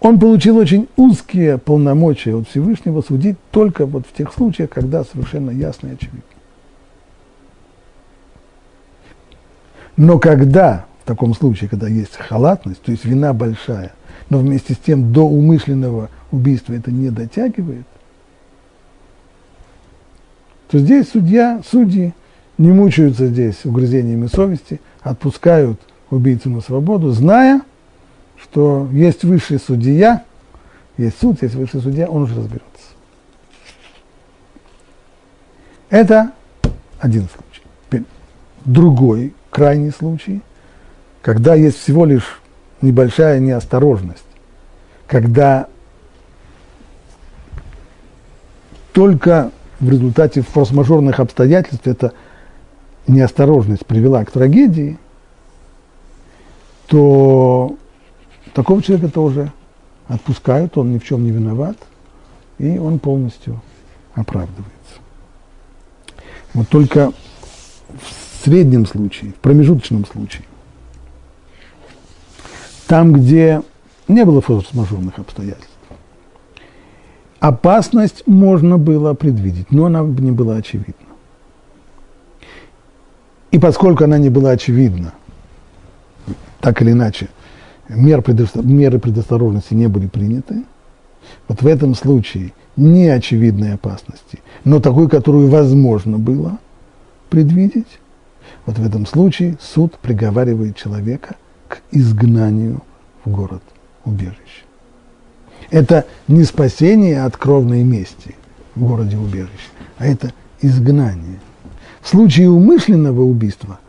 [0.00, 5.50] Он получил очень узкие полномочия от Всевышнего судить только вот в тех случаях, когда совершенно
[5.50, 6.22] ясно и очевидно.
[9.96, 13.92] Но когда, в таком случае, когда есть халатность, то есть вина большая,
[14.30, 17.86] но вместе с тем до умышленного убийства это не дотягивает,
[20.70, 22.14] то здесь судья, судьи
[22.58, 25.80] не мучаются здесь угрызениями совести, отпускают
[26.10, 27.62] убийцу на свободу, зная,
[28.42, 30.24] что есть высший судья,
[30.96, 32.66] есть суд, есть высший судья, он уже разберется.
[35.90, 36.32] Это
[36.98, 38.04] один случай.
[38.64, 40.42] Другой крайний случай,
[41.22, 42.40] когда есть всего лишь
[42.82, 44.24] небольшая неосторожность,
[45.06, 45.68] когда
[48.92, 52.12] только в результате форс-мажорных обстоятельств эта
[53.06, 54.98] неосторожность привела к трагедии,
[56.88, 57.76] то
[58.54, 59.52] такого человека тоже
[60.06, 61.76] отпускают, он ни в чем не виноват,
[62.58, 63.60] и он полностью
[64.14, 64.72] оправдывается.
[66.54, 67.12] Вот только
[68.00, 70.44] в среднем случае, в промежуточном случае,
[72.86, 73.62] там, где
[74.08, 75.68] не было форс-мажорных обстоятельств,
[77.38, 80.94] опасность можно было предвидеть, но она не была очевидна.
[83.50, 85.14] И поскольку она не была очевидна,
[86.60, 87.28] так или иначе,
[87.88, 88.22] мер
[88.62, 90.64] меры предосторожности не были приняты,
[91.46, 96.58] вот в этом случае неочевидной опасности, но такой, которую возможно было
[97.30, 97.98] предвидеть,
[98.66, 101.36] вот в этом случае суд приговаривает человека
[101.68, 102.82] к изгнанию
[103.24, 103.62] в город
[104.04, 104.64] убежище.
[105.70, 108.34] Это не спасение от кровной мести
[108.74, 111.40] в городе убежище, а это изгнание.
[112.00, 113.80] В случае умышленного убийства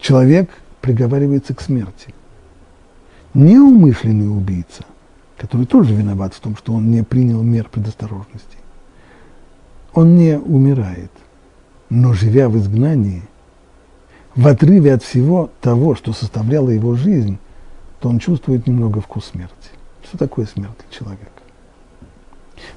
[0.00, 2.14] человек приговаривается к смерти.
[3.38, 4.82] Неумышленный убийца,
[5.36, 8.56] который тоже виноват в том, что он не принял мер предосторожности,
[9.94, 11.12] он не умирает,
[11.88, 13.22] но живя в изгнании,
[14.34, 17.38] в отрыве от всего того, что составляло его жизнь,
[18.00, 19.70] то он чувствует немного вкус смерти.
[20.02, 21.30] Что такое смерть для человека?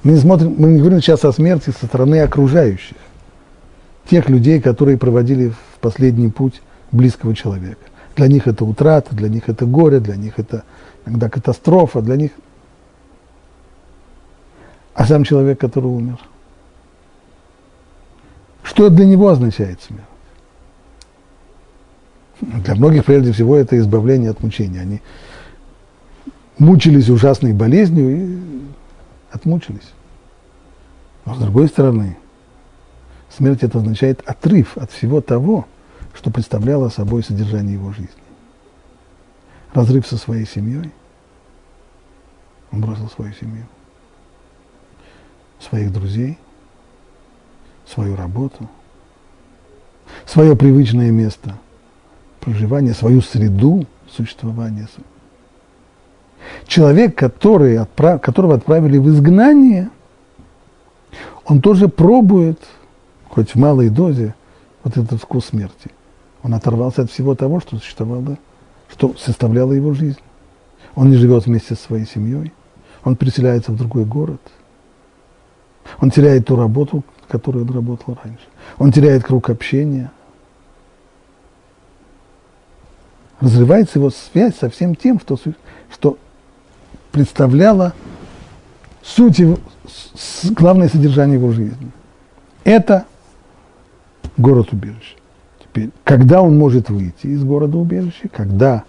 [0.04, 2.98] Мы не, смотрим, мы не говорим сейчас о смерти со стороны окружающих,
[4.08, 7.80] тех людей, которые проводили в последний путь близкого человека.
[8.16, 10.64] Для них это утрата, для них это горе, для них это
[11.06, 12.32] иногда катастрофа, для них...
[14.94, 16.18] А сам человек, который умер,
[18.62, 20.04] что для него означает смерть?
[22.40, 24.80] Для многих, прежде всего, это избавление от мучения.
[24.80, 25.00] Они
[26.58, 28.38] мучились ужасной болезнью и
[29.30, 29.92] отмучились.
[31.24, 32.16] Но с другой стороны,
[33.30, 35.66] смерть это означает отрыв от всего того,
[36.14, 38.08] что представляло собой содержание его жизни.
[39.72, 40.90] Разрыв со своей семьей.
[42.70, 43.66] Он бросил свою семью,
[45.60, 46.38] своих друзей,
[47.86, 48.68] свою работу,
[50.24, 51.58] свое привычное место
[52.40, 54.88] проживания, свою среду существования.
[56.66, 59.90] Человек, который отправ, которого отправили в изгнание,
[61.44, 62.58] он тоже пробует,
[63.28, 64.34] хоть в малой дозе,
[64.82, 65.90] вот этот вкус смерти–
[66.42, 68.38] он оторвался от всего того, что существовало,
[68.90, 70.20] что составляло его жизнь.
[70.94, 72.52] Он не живет вместе со своей семьей,
[73.04, 74.40] он переселяется в другой город,
[76.00, 78.44] он теряет ту работу, которую он работал раньше,
[78.78, 80.10] он теряет круг общения,
[83.40, 85.38] разрывается его связь со всем тем, что,
[85.90, 86.18] что
[87.10, 87.94] представляло
[89.02, 89.58] суть его,
[90.50, 91.90] главное содержание его жизни.
[92.64, 93.06] Это
[94.36, 95.16] город-убежище.
[95.72, 98.84] Теперь, когда он может выйти из города убежища, когда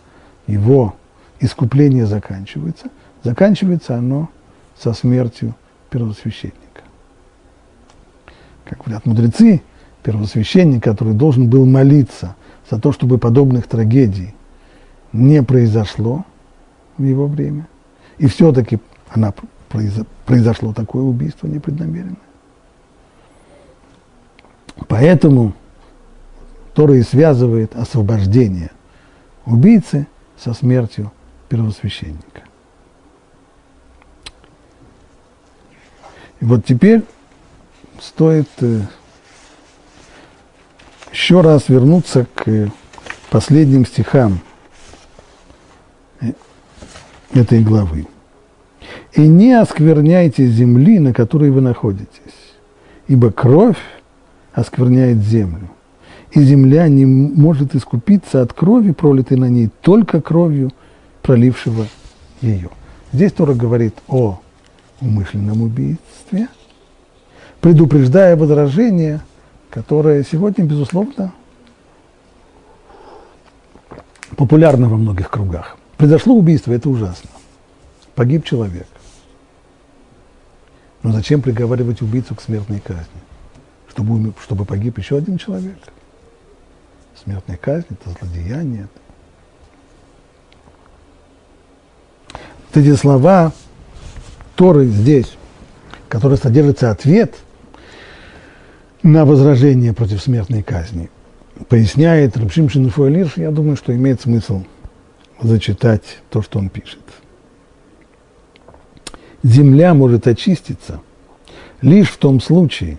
[0.48, 0.96] его
[1.40, 2.90] искупление заканчивается,
[3.24, 4.30] заканчивается оно
[4.78, 5.56] со смертью
[5.90, 6.58] первосвященника.
[8.66, 9.62] Как говорят мудрецы,
[10.04, 12.36] первосвященник, который должен был молиться
[12.70, 14.36] за то, чтобы подобных трагедий
[15.14, 16.26] не произошло
[16.98, 17.66] в его время,
[18.18, 19.34] и все-таки она
[20.26, 22.18] произошло такое убийство непреднамеренное.
[24.90, 25.54] Поэтому
[26.74, 28.72] который связывает освобождение
[29.46, 31.12] убийцы со смертью
[31.48, 32.42] первосвященника.
[36.40, 37.04] И вот теперь
[38.02, 38.82] стоит э,
[41.12, 42.72] еще раз вернуться к
[43.30, 44.40] последним стихам
[47.36, 48.08] этой главы.
[49.14, 52.56] «И не оскверняйте земли, на которой вы находитесь,
[53.08, 53.78] ибо кровь
[54.54, 55.70] оскверняет землю,
[56.34, 60.72] и земля не может искупиться от крови, пролитой на ней, только кровью
[61.22, 61.88] пролившего
[62.42, 62.70] ее».
[63.12, 64.40] Здесь Тора говорит о
[65.00, 66.48] умышленном убийстве,
[67.62, 69.22] предупреждая возражение,
[69.70, 71.34] которое сегодня, безусловно,
[74.36, 75.78] популярно во многих кругах.
[75.98, 77.30] Произошло убийство, это ужасно.
[78.16, 78.88] Погиб человек.
[81.04, 83.06] Но зачем приговаривать убийцу к смертной казни?
[83.90, 85.78] Чтобы, чтобы погиб еще один человек?
[87.22, 88.88] Смертная казнь– это злодеяние.
[92.32, 93.52] Вот эти слова
[94.56, 95.38] Торы здесь,
[96.10, 97.36] которые содержится ответ
[99.04, 101.10] на возражение против смертной казни,
[101.70, 104.64] поясняет Рабшим Шинфуэлирш, я думаю, что имеет смысл
[105.42, 107.02] зачитать то, что он пишет.
[109.44, 111.02] Земля может очиститься
[111.82, 112.98] лишь в том случае,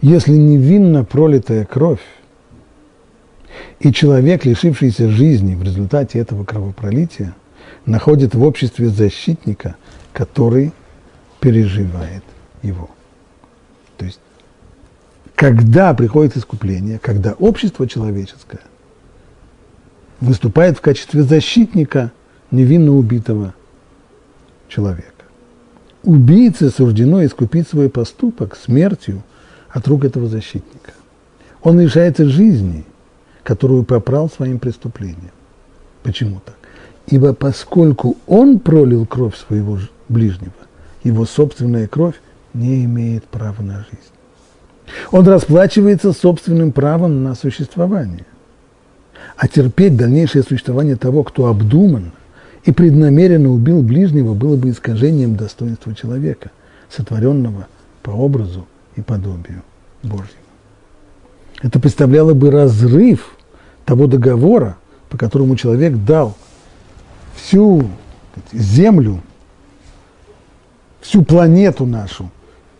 [0.00, 2.00] если невинно пролитая кровь
[3.80, 7.34] и человек, лишившийся жизни в результате этого кровопролития,
[7.86, 9.76] находит в обществе защитника,
[10.12, 10.72] который
[11.40, 12.22] переживает
[12.62, 12.90] его.
[13.96, 14.20] То есть,
[15.34, 18.60] когда приходит искупление, когда общество человеческое
[20.20, 22.12] выступает в качестве защитника
[22.50, 23.54] невинно убитого
[24.68, 25.06] человека.
[26.02, 29.22] Убийце суждено искупить свой поступок смертью
[29.72, 30.92] от рук этого защитника.
[31.62, 32.84] Он лишается жизни,
[33.42, 35.32] которую попрал своим преступлением.
[36.02, 36.56] Почему так?
[37.06, 39.78] Ибо поскольку он пролил кровь своего
[40.08, 40.52] ближнего,
[41.02, 42.14] его собственная кровь
[42.54, 44.12] не имеет права на жизнь.
[45.12, 48.26] Он расплачивается собственным правом на существование.
[49.36, 52.12] А терпеть дальнейшее существование того, кто обдуманно
[52.64, 56.50] и преднамеренно убил ближнего, было бы искажением достоинства человека,
[56.90, 57.68] сотворенного
[58.02, 58.66] по образу
[59.00, 59.62] и подобию
[60.02, 60.28] Божьему.
[61.62, 63.36] Это представляло бы разрыв
[63.84, 64.76] того договора,
[65.08, 66.36] по которому человек дал
[67.34, 67.90] всю
[68.52, 69.20] землю,
[71.00, 72.30] всю планету нашу,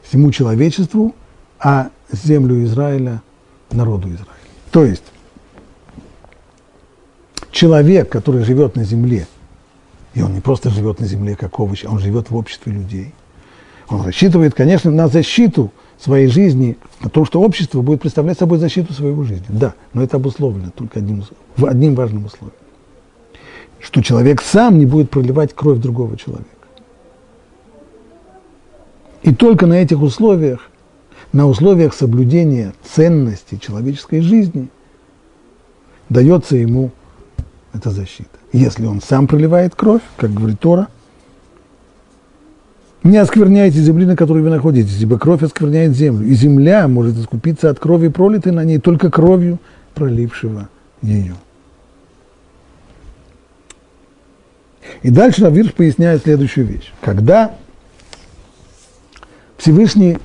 [0.02, 1.14] всему человечеству,
[1.58, 3.22] а землю Израиля
[3.70, 4.26] народу Израиля.
[4.70, 5.04] То есть
[7.50, 9.26] человек, который живет на земле,
[10.14, 13.14] и он не просто живет на земле как овощ, а он живет в обществе людей.
[13.88, 18.92] Он рассчитывает, конечно, на защиту своей жизни, на то, что общество будет представлять собой защиту
[18.92, 19.46] своего жизни.
[19.48, 21.24] Да, но это обусловлено только одним,
[21.56, 22.54] одним важным условием
[23.80, 26.46] что человек сам не будет проливать кровь другого человека.
[29.22, 30.70] И только на этих условиях,
[31.32, 34.68] на условиях соблюдения ценности человеческой жизни,
[36.08, 36.90] дается ему
[37.72, 38.28] эта защита.
[38.52, 40.88] Если он сам проливает кровь, как говорит Тора,
[43.02, 47.70] не оскверняйте земли, на которой вы находитесь, ибо кровь оскверняет землю, и земля может искупиться
[47.70, 49.58] от крови, пролитой на ней только кровью
[49.94, 50.68] пролившего
[51.02, 51.34] ее.
[55.02, 56.92] И дальше Равирш поясняет следующую вещь.
[57.00, 57.54] Когда
[59.56, 60.18] Всевышний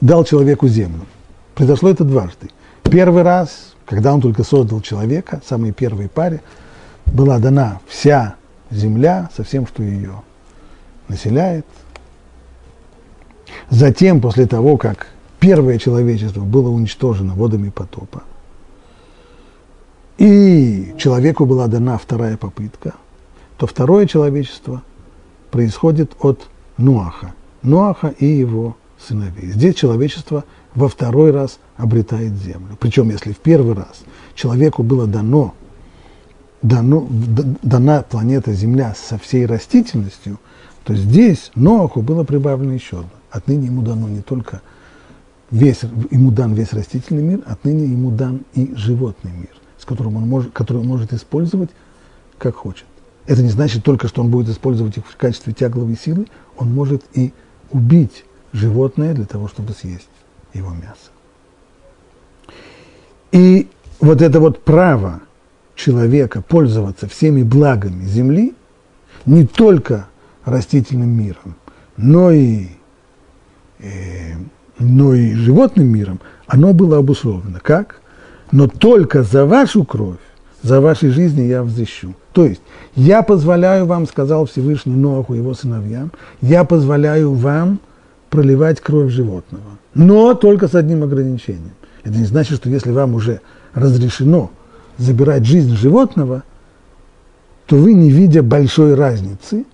[0.00, 1.06] дал человеку землю,
[1.54, 2.50] произошло это дважды.
[2.84, 6.40] Первый раз, когда он только создал человека, самой первой паре,
[7.06, 8.36] была дана вся
[8.70, 10.22] земля со всем, что ее
[11.08, 11.66] населяет.
[13.70, 15.08] Затем, после того, как
[15.40, 18.22] первое человечество было уничтожено водами потопа,
[20.18, 22.94] и человеку была дана вторая попытка–
[23.56, 24.82] то второе человечество
[25.50, 27.34] происходит от Нуаха.
[27.62, 29.50] Нуаха и его сыновей.
[29.52, 32.76] Здесь человечество во второй раз обретает землю.
[32.80, 34.02] Причем, если в первый раз
[34.34, 35.54] человеку было дано,
[36.62, 37.06] дано
[37.62, 40.38] дана планета Земля со всей растительностью,
[40.84, 43.10] то здесь Ноаху было прибавлено еще одно.
[43.34, 44.62] Отныне ему дано не только
[45.50, 45.82] весь,
[46.12, 50.52] ему дан весь растительный мир, отныне ему дан и животный мир, с которым он может,
[50.52, 51.70] который он может использовать
[52.38, 52.84] как хочет.
[53.26, 57.02] Это не значит только, что он будет использовать их в качестве тягловой силы, он может
[57.14, 57.34] и
[57.72, 60.08] убить животное для того, чтобы съесть
[60.52, 61.10] его мясо.
[63.32, 63.68] И
[63.98, 65.22] вот это вот право
[65.74, 68.54] человека пользоваться всеми благами земли,
[69.26, 70.06] не только
[70.44, 71.56] растительным миром,
[71.96, 72.68] но и,
[74.78, 77.58] но и животным миром, оно было обусловлено.
[77.62, 78.00] Как?
[78.52, 80.18] Но только за вашу кровь,
[80.62, 82.14] за вашей жизни я взыщу.
[82.32, 82.60] То есть,
[82.96, 87.80] я позволяю вам, сказал Всевышний Ноху его сыновьям, я позволяю вам
[88.30, 89.78] проливать кровь животного.
[89.94, 91.74] Но только с одним ограничением.
[92.02, 93.40] Это не значит, что если вам уже
[93.74, 94.50] разрешено
[94.98, 96.42] забирать жизнь животного,
[97.66, 99.64] то вы, не видя большой разницы,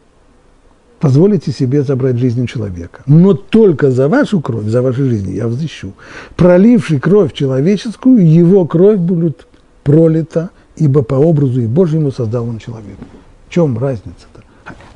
[1.00, 3.02] позволите себе забрать жизнь человека.
[3.06, 5.94] Но только за вашу кровь, за вашу жизнь я взыщу.
[6.36, 9.46] Проливший кровь человеческую, его кровь будет
[9.82, 13.02] пролита, ибо по образу и Божьему создал он человека.
[13.48, 14.42] В чем разница-то?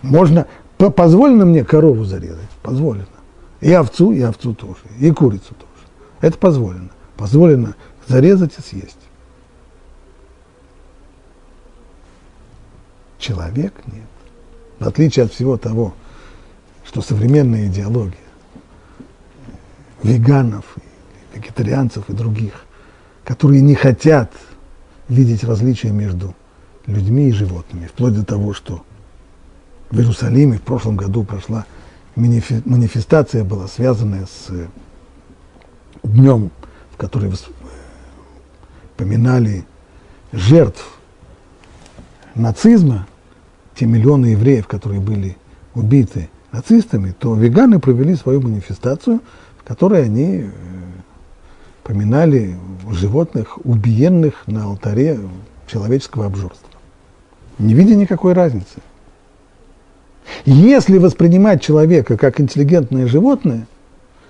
[0.02, 0.46] Можно,
[0.76, 2.50] позволено мне корову зарезать?
[2.62, 3.06] Позволено.
[3.60, 5.86] И овцу, и овцу тоже, и курицу тоже.
[6.20, 6.90] Это позволено.
[7.16, 7.74] Позволено
[8.06, 8.98] зарезать и съесть.
[13.18, 14.13] Человек нет.
[14.78, 15.94] В отличие от всего того,
[16.84, 18.18] что современная идеология
[20.02, 20.64] веганов,
[21.34, 22.64] вегетарианцев и других,
[23.24, 24.30] которые не хотят
[25.08, 26.34] видеть различия между
[26.86, 28.84] людьми и животными, вплоть до того, что
[29.90, 31.66] в Иерусалиме в прошлом году прошла
[32.16, 34.50] манифестация, была связанная с
[36.02, 36.50] днем,
[36.92, 37.32] в который
[38.96, 39.64] поминали
[40.32, 40.84] жертв
[42.34, 43.06] нацизма,
[43.74, 45.36] те миллионы евреев, которые были
[45.74, 49.20] убиты нацистами, то веганы провели свою манифестацию,
[49.58, 50.50] в которой они э,
[51.82, 52.56] поминали
[52.90, 55.18] животных, убиенных на алтаре
[55.66, 56.68] человеческого обжорства,
[57.58, 58.80] не видя никакой разницы.
[60.44, 63.66] Если воспринимать человека как интеллигентное животное,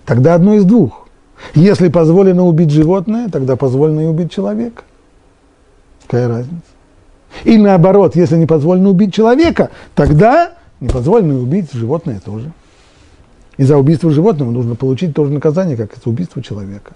[0.04, 1.08] тогда одно из двух.
[1.54, 4.82] Если позволено убить животное, тогда позволено и убить человека.
[6.02, 6.73] Какая разница?
[7.42, 12.52] И наоборот, если не позволено убить человека, тогда не позволено убить животное тоже.
[13.56, 16.92] И за убийство животного нужно получить то же наказание, как и за убийство человека.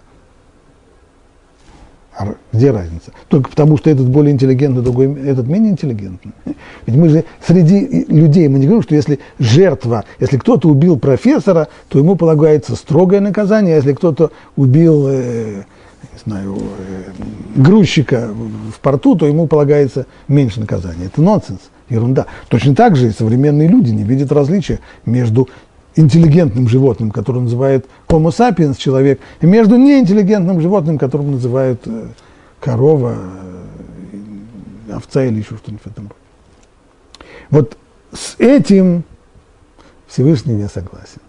[2.18, 3.12] А где разница?
[3.28, 6.32] Только потому, что этот более интеллигентный, другой этот менее интеллигентный.
[6.84, 11.68] Ведь мы же среди людей, мы не говорим, что если жертва, если кто-то убил профессора,
[11.88, 15.62] то ему полагается строгое наказание, а если кто-то убил э,
[16.12, 17.10] не знаю, э,
[17.56, 18.28] грузчика
[18.74, 21.06] в порту, то ему полагается меньше наказания.
[21.06, 22.26] Это нонсенс, ерунда.
[22.48, 25.48] Точно так же и современные люди не видят различия между
[25.96, 32.06] интеллигентным животным, которое называют Homo sapiens, человек, и между неинтеллигентным животным, которым называют э,
[32.60, 33.16] корова,
[34.12, 36.14] э, овца или еще что-нибудь в этом роде.
[37.50, 37.76] Вот
[38.12, 39.02] с этим
[40.06, 41.20] Всевышний не согласен.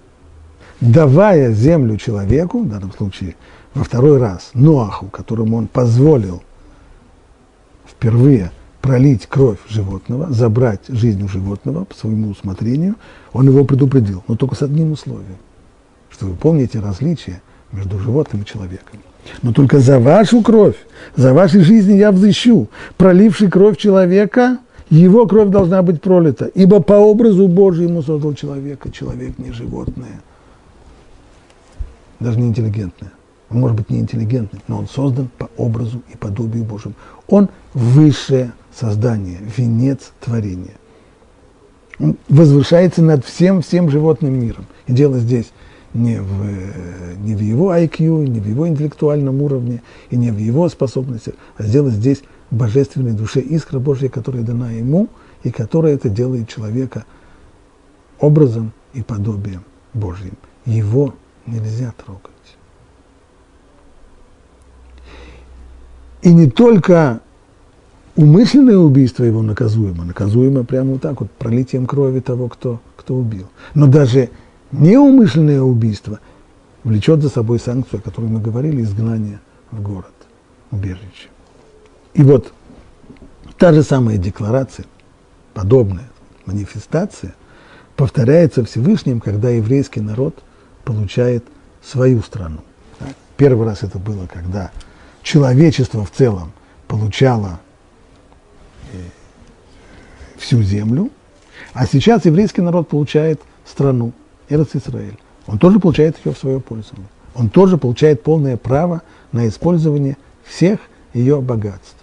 [0.80, 3.36] Давая землю человеку, в данном случае–
[3.74, 6.42] во второй раз Ноаху, которому он позволил
[7.88, 8.52] впервые
[8.82, 12.96] пролить кровь животного, забрать жизнь у животного по своему усмотрению,
[13.34, 15.38] он его предупредил, но только с одним условием,
[16.10, 17.42] что вы помните различия
[17.72, 19.00] между животным и человеком.
[19.42, 20.78] Но только за вашу кровь,
[21.16, 22.70] за ваши жизни я взыщу.
[22.98, 24.60] Проливший кровь человека,
[24.90, 30.22] его кровь должна быть пролита, ибо по образу Божьему создал человека, человек не животное,
[32.20, 33.12] даже не интеллигентное.
[33.50, 36.96] Он может быть неинтеллигентный, но он создан по образу и подобию Божьему.
[37.28, 40.76] Он высшее создание, венец творения.
[42.00, 44.66] Он возвышается над всем, всем животным миром.
[44.88, 45.52] И дело здесь
[45.94, 46.46] не в,
[47.20, 51.64] не в его IQ, не в его интеллектуальном уровне, и не в его способностях, а
[51.64, 52.22] дело здесь
[52.52, 55.10] в божественной душе искра Божья, которая дана ему,
[55.44, 57.06] и которая это делает человека
[58.20, 60.38] образом и подобием Божьим.
[60.66, 62.32] Его нельзя трогать.
[66.22, 67.22] И не только
[68.16, 73.48] умышленное убийство его наказуемо, наказуемо прямо вот так вот, пролитием крови того, кто, кто убил.
[73.74, 74.30] Но даже
[74.72, 76.20] неумышленное убийство
[76.84, 79.40] влечет за собой санкцию, о которой мы говорили, изгнание
[79.72, 80.14] в город,
[80.72, 81.30] убежище.
[82.14, 82.52] И вот
[83.58, 84.86] та же самая декларация,
[85.54, 86.10] подобная
[86.46, 87.36] манифестация,
[87.96, 90.36] повторяется Всевышним, когда еврейский народ
[90.84, 91.46] получает
[91.82, 92.60] свою страну.
[93.38, 94.72] Первый раз это было, когда
[95.30, 96.52] человечество в целом
[96.88, 97.60] получало
[98.92, 98.98] э,
[100.38, 101.12] всю землю,
[101.74, 104.12] а сейчас еврейский народ получает страну,
[104.50, 105.20] Эрц Израиль.
[105.46, 107.08] Он тоже получает ее в свое пользование.
[107.36, 110.80] Он тоже получает полное право на использование всех
[111.14, 111.98] ее богатств.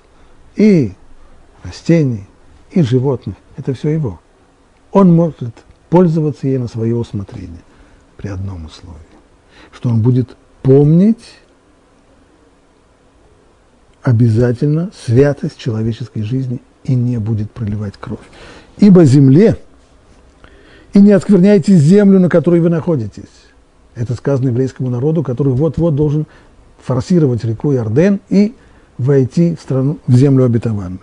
[0.54, 0.92] И
[1.64, 2.28] растений,
[2.70, 3.34] и животных.
[3.56, 4.20] Это все его.
[4.92, 5.52] Он может
[5.90, 7.64] пользоваться ей на свое усмотрение
[8.16, 9.00] при одном условии,
[9.72, 11.24] что он будет помнить
[14.06, 18.20] обязательно святость человеческой жизни и не будет проливать кровь.
[18.78, 19.56] Ибо земле,
[20.94, 23.24] и не оскверняйте землю, на которой вы находитесь.
[23.96, 26.26] Это сказано еврейскому народу, который вот-вот должен
[26.84, 28.54] форсировать реку Иорден и
[28.96, 31.00] войти в, страну, в землю обетованную.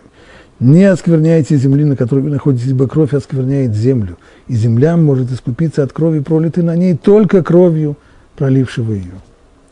[0.61, 5.83] Не оскверняйте земли, на которой вы находитесь, ибо кровь оскверняет землю, и земля может искупиться
[5.83, 7.97] от крови, пролитой на ней только кровью
[8.37, 9.19] пролившего ее.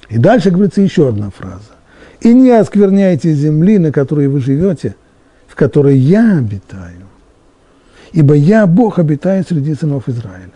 [0.09, 1.80] И дальше говорится еще одна фраза.
[2.21, 4.95] «И не оскверняйте земли, на которой вы живете,
[5.47, 7.07] в которой я обитаю,
[8.13, 10.53] ибо я, Бог, обитаю среди сынов Израиля».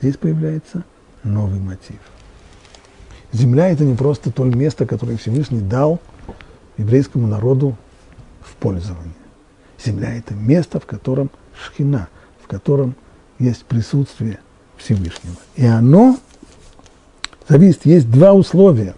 [0.00, 0.84] Здесь появляется
[1.24, 1.98] новый мотив.
[3.32, 6.00] Земля– это не просто то место, которое Всевышний дал
[6.78, 7.76] еврейскому народу
[8.40, 9.14] в пользование.
[9.84, 12.08] Земля– это место, в котором шхина,
[12.42, 12.94] в котором
[13.38, 14.38] есть присутствие
[14.76, 15.36] Всевышнего.
[15.56, 16.18] И оно
[17.48, 18.94] зависит, есть два условия,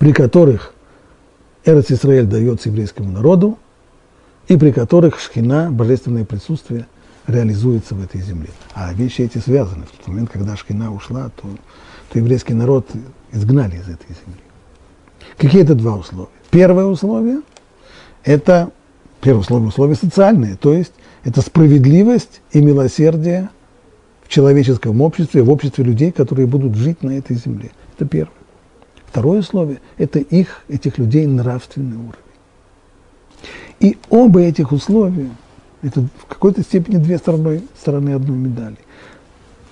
[0.00, 0.72] при которых
[1.66, 3.58] Эрц Исраэль дается еврейскому народу,
[4.48, 6.86] и при которых шхина, божественное присутствие,
[7.26, 8.48] реализуется в этой земле.
[8.74, 9.84] А вещи эти связаны.
[9.84, 11.48] В тот момент, когда шхина ушла, то,
[12.10, 12.88] то еврейский народ
[13.30, 14.40] изгнали из этой земли.
[15.36, 16.30] Какие это два условия?
[16.50, 17.42] Первое условие–
[18.24, 18.70] это,
[19.20, 20.94] первое условие, условие социальное, то есть
[21.24, 23.50] это справедливость и милосердие
[24.24, 27.70] в человеческом обществе, в обществе людей, которые будут жить на этой земле.
[27.96, 28.39] Это первое.
[29.10, 32.14] Второе условие– это их, этих людей, нравственный уровень.
[33.80, 35.30] И оба этих условия–
[35.82, 38.76] это в какой-то степени две стороны, стороны одной медали.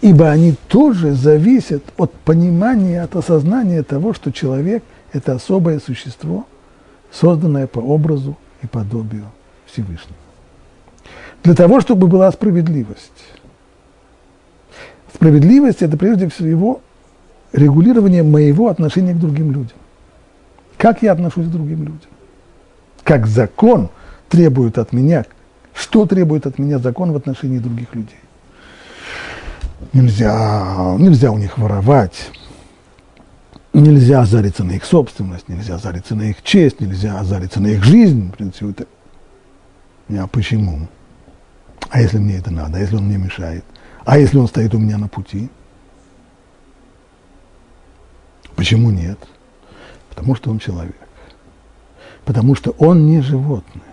[0.00, 4.82] Ибо они тоже зависят от понимания, от осознания того, что человек–
[5.12, 6.46] это особое существо,
[7.12, 9.26] созданное по образу и подобию
[9.66, 10.16] Всевышнего.
[11.44, 13.12] Для того, чтобы была справедливость.
[15.14, 16.80] Справедливость– это прежде всего
[17.52, 19.76] регулирование моего отношения к другим людям.
[20.76, 22.10] Как я отношусь к другим людям?
[23.02, 23.88] Как закон
[24.28, 25.24] требует от меня,
[25.74, 28.18] что требует от меня закон в отношении других людей?
[29.92, 32.30] Нельзя, нельзя у них воровать,
[33.72, 38.28] нельзя озариться на их собственность, нельзя озариться на их честь, нельзя озариться на их жизнь.
[38.28, 38.86] В принципе, это...
[40.10, 40.88] А почему?
[41.90, 42.78] А если мне это надо?
[42.78, 43.64] А если он мне мешает?
[44.04, 45.48] А если он стоит у меня на пути?
[48.58, 49.20] Почему нет?
[50.10, 50.96] Потому что он человек.
[52.24, 53.84] Потому что он не животное.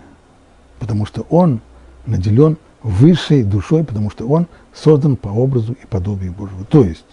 [0.80, 1.60] Потому что он
[2.04, 6.64] наделен высшей душой, потому что он создан по образу и подобию Божьего.
[6.64, 7.06] То есть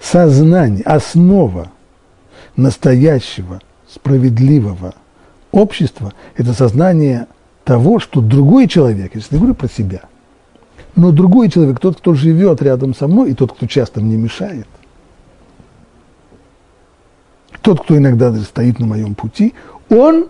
[0.00, 1.72] сознание, основа
[2.54, 3.60] настоящего,
[3.92, 4.94] справедливого
[5.50, 7.26] общества– это сознание
[7.64, 10.02] того, что другой человек, если не говорю про себя,
[10.94, 14.68] но другой человек, тот, кто живет рядом со мной, и тот, кто часто мне мешает,
[17.62, 19.54] тот, кто иногда стоит на моем пути,
[19.88, 20.26] он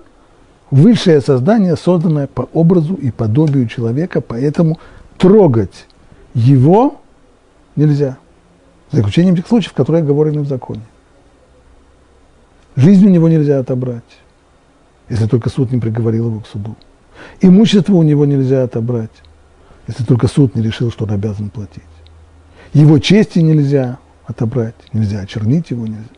[0.70, 4.78] высшее создание, созданное по образу и подобию человека, поэтому
[5.18, 5.87] трогать
[6.35, 7.01] его
[7.76, 8.18] нельзя.
[8.91, 10.83] За исключением тех случаев, которые оговорены в законе.
[12.76, 14.03] Жизнь у него нельзя отобрать,
[15.09, 16.76] если только суд не приговорил его к суду.
[17.41, 19.11] Имущество у него нельзя отобрать,
[19.87, 21.83] если только суд не решил, что он обязан платить.
[22.72, 26.09] Его чести нельзя отобрать, нельзя очернить его, нельзя.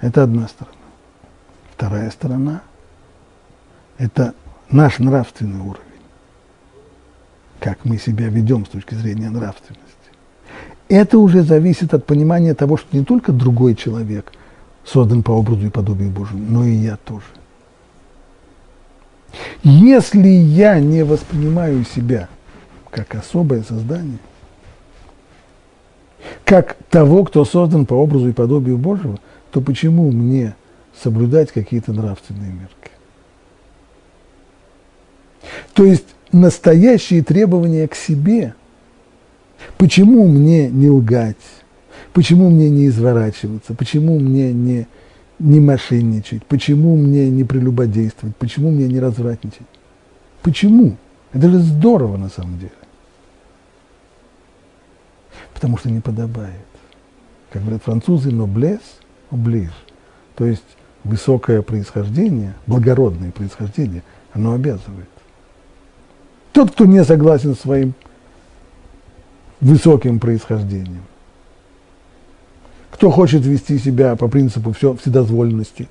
[0.00, 0.76] Это одна сторона.
[1.76, 2.62] Вторая сторона–
[3.98, 4.34] это
[4.70, 5.82] наш нравственный уровень.
[7.60, 9.84] Как мы себя ведем с точки зрения нравственности.
[10.88, 14.32] Это уже зависит от понимания того, что не только другой человек
[14.84, 17.26] создан по образу и подобию Божьему, но и я тоже.
[19.62, 22.28] Если я не воспринимаю себя
[22.90, 24.18] как особое создание,
[26.44, 29.18] как того, кто создан по образу и подобию Божьего,
[29.50, 30.54] то почему мне
[31.02, 32.90] соблюдать какие-то нравственные мерки?
[35.74, 38.54] То есть настоящие требования к себе–
[39.76, 41.36] Почему мне не лгать?
[42.12, 43.74] Почему мне не изворачиваться?
[43.74, 44.86] Почему мне не,
[45.38, 46.44] не мошенничать?
[46.46, 48.36] Почему мне не прелюбодействовать?
[48.36, 49.66] Почему мне не развратничать?
[50.42, 50.96] Почему?
[51.32, 52.72] Это же здорово на самом деле.
[55.54, 56.54] Потому что не подобает.
[57.50, 58.80] Как говорят французы, noblesse
[59.30, 59.72] oblige.
[60.34, 60.64] То есть
[61.04, 64.02] высокое происхождение, благородное происхождение,
[64.32, 65.08] оно обязывает.
[66.52, 67.94] Тот, кто не согласен с своим
[69.60, 71.04] высоким происхождением.
[72.90, 75.88] Кто хочет вести себя по принципу все, вседозволенности?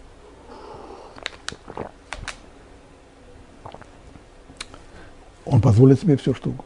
[5.46, 6.66] Он позволит себе все, что угодно.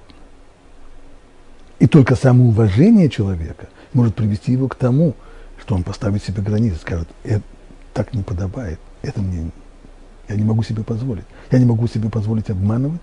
[1.79, 5.15] И только самоуважение человека может привести его к тому,
[5.71, 7.41] что он поставит себе границы, скажет, это
[7.93, 9.51] так не подобает, это мне,
[10.27, 11.23] я не могу себе позволить.
[11.49, 12.99] Я не могу себе позволить обманывать,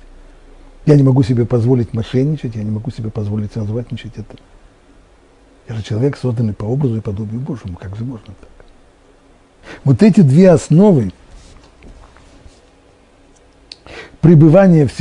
[0.84, 4.12] я не могу себе позволить мошенничать, я не могу себе позволить развратничать.
[4.18, 4.36] Это...
[5.66, 7.78] Я же человек, созданный по образу и подобию Божьему.
[7.78, 8.66] Как же можно так?
[9.84, 11.10] Вот эти две основы,
[14.20, 14.92] пребывание в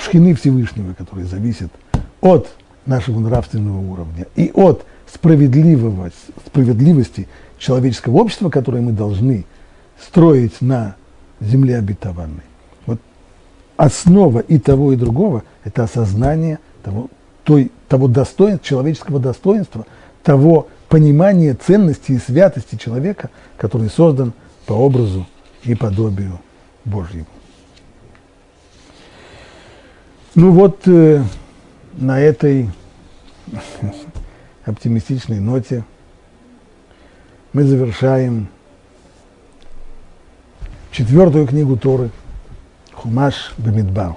[0.00, 1.70] шхины Всевышнего, который зависит
[2.20, 2.48] от
[2.86, 4.84] нашего нравственного уровня и от
[5.14, 9.46] справедливости, справедливости человеческого общества, которое мы должны
[10.00, 10.96] строить на
[11.40, 12.42] земле обетованной.
[12.86, 13.00] Вот
[13.76, 17.08] основа и того, и другого– это осознание того,
[17.44, 19.86] той, того достоинства, человеческого достоинства,
[20.22, 24.32] того понимания ценности и святости человека, который создан
[24.66, 25.26] по образу
[25.62, 26.40] и подобию
[26.84, 27.26] Божьему.
[30.34, 31.22] Ну вот э,
[31.96, 32.68] на этой
[34.64, 35.84] оптимистичной ноте
[37.52, 38.48] мы завершаем
[40.90, 42.10] четвертую книгу Торы
[42.92, 44.16] Хумаш Бамидбар.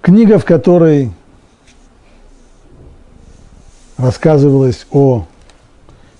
[0.00, 1.12] Книга, в которой
[3.96, 5.26] рассказывалось о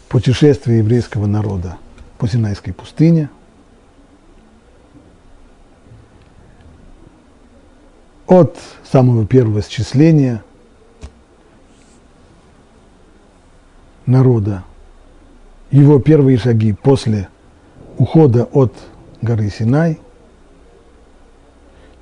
[0.08, 1.76] путешествии еврейского народа
[2.18, 3.28] по Синайской пустыне–
[8.26, 8.58] от
[8.90, 10.42] самого первого счисления
[14.06, 14.64] народа,
[15.70, 17.28] его первые шаги после
[17.98, 18.72] ухода от
[19.22, 19.98] горы Синай,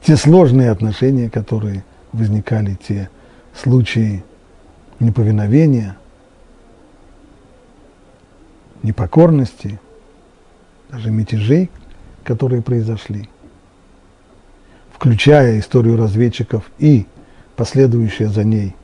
[0.02, 3.08] те сложные отношения, которые возникали, те
[3.54, 4.24] случаи
[5.00, 5.96] неповиновения,
[8.82, 9.80] непокорности,
[10.90, 11.70] даже мятежей,
[12.24, 13.28] которые произошли–
[15.02, 17.06] включая историю разведчиков и
[17.56, 18.76] последующее за ней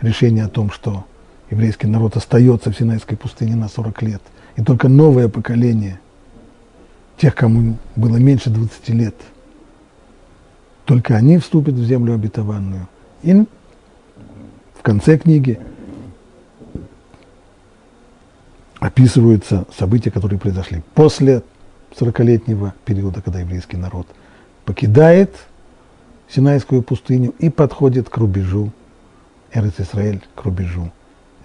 [0.00, 1.04] решение о том, что
[1.52, 4.22] еврейский народ остается в Синайской пустыне на 40 лет,
[4.56, 6.00] и только новое поколение
[7.18, 9.14] тех, кому было меньше 20 лет,
[10.86, 12.88] только они вступят в землю обетованную.
[13.22, 15.60] И в конце книги
[18.80, 21.42] описываются события, которые произошли после
[22.00, 24.06] 40-летнего периода, когда еврейский народ
[24.64, 25.36] покидает
[26.30, 28.72] Синайскую пустыню и подходит к рубежу.
[29.52, 30.90] Эрец Исраэль, к рубежу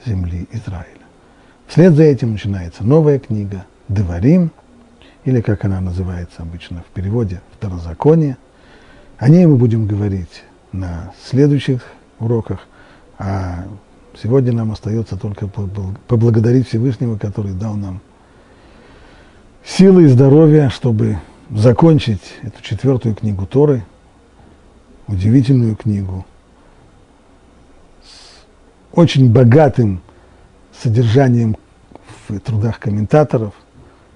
[0.06, 1.06] земли Израиля.
[1.68, 4.52] Вслед за этим начинается новая книга Деварим,
[5.26, 8.38] или как она называется обычно в переводе Второзаконие.
[9.18, 11.82] О ней мы будем говорить на следующих
[12.20, 12.60] уроках,
[13.18, 13.66] а
[14.22, 18.00] сегодня нам остается только поблагодарить Всевышнего, который дал нам
[19.66, 21.18] силы и здоровье, чтобы
[21.50, 23.84] закончить эту четвертую книгу Торы–
[25.08, 26.26] удивительную книгу
[28.98, 30.02] очень богатым
[30.82, 31.56] содержанием
[32.28, 33.54] в трудах комментаторов,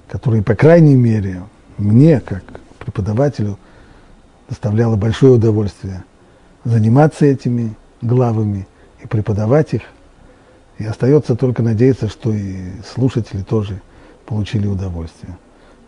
[0.07, 1.43] которые, по крайней мере,
[1.77, 2.43] мне, как
[2.79, 3.59] преподавателю,
[4.49, 6.03] доставляло большое удовольствие
[6.63, 8.67] заниматься этими главами
[9.03, 9.84] и преподавать их.
[10.79, 13.79] И остается только надеяться, что и слушатели тоже
[14.25, 15.38] получили удовольствие.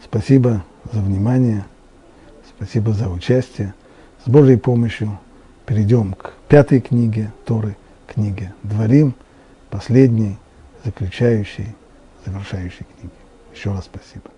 [0.04, 1.66] Спасибо за внимание,
[2.56, 3.74] спасибо за участие.
[4.24, 5.18] С Божьей помощью
[5.66, 7.76] перейдем к пятой книге Торы,
[8.14, 9.16] книге Дворим,
[9.70, 10.38] последней,
[10.84, 11.76] заключающей,
[12.26, 13.14] завершающей книги.
[13.54, 14.30] Еще раз спасибо.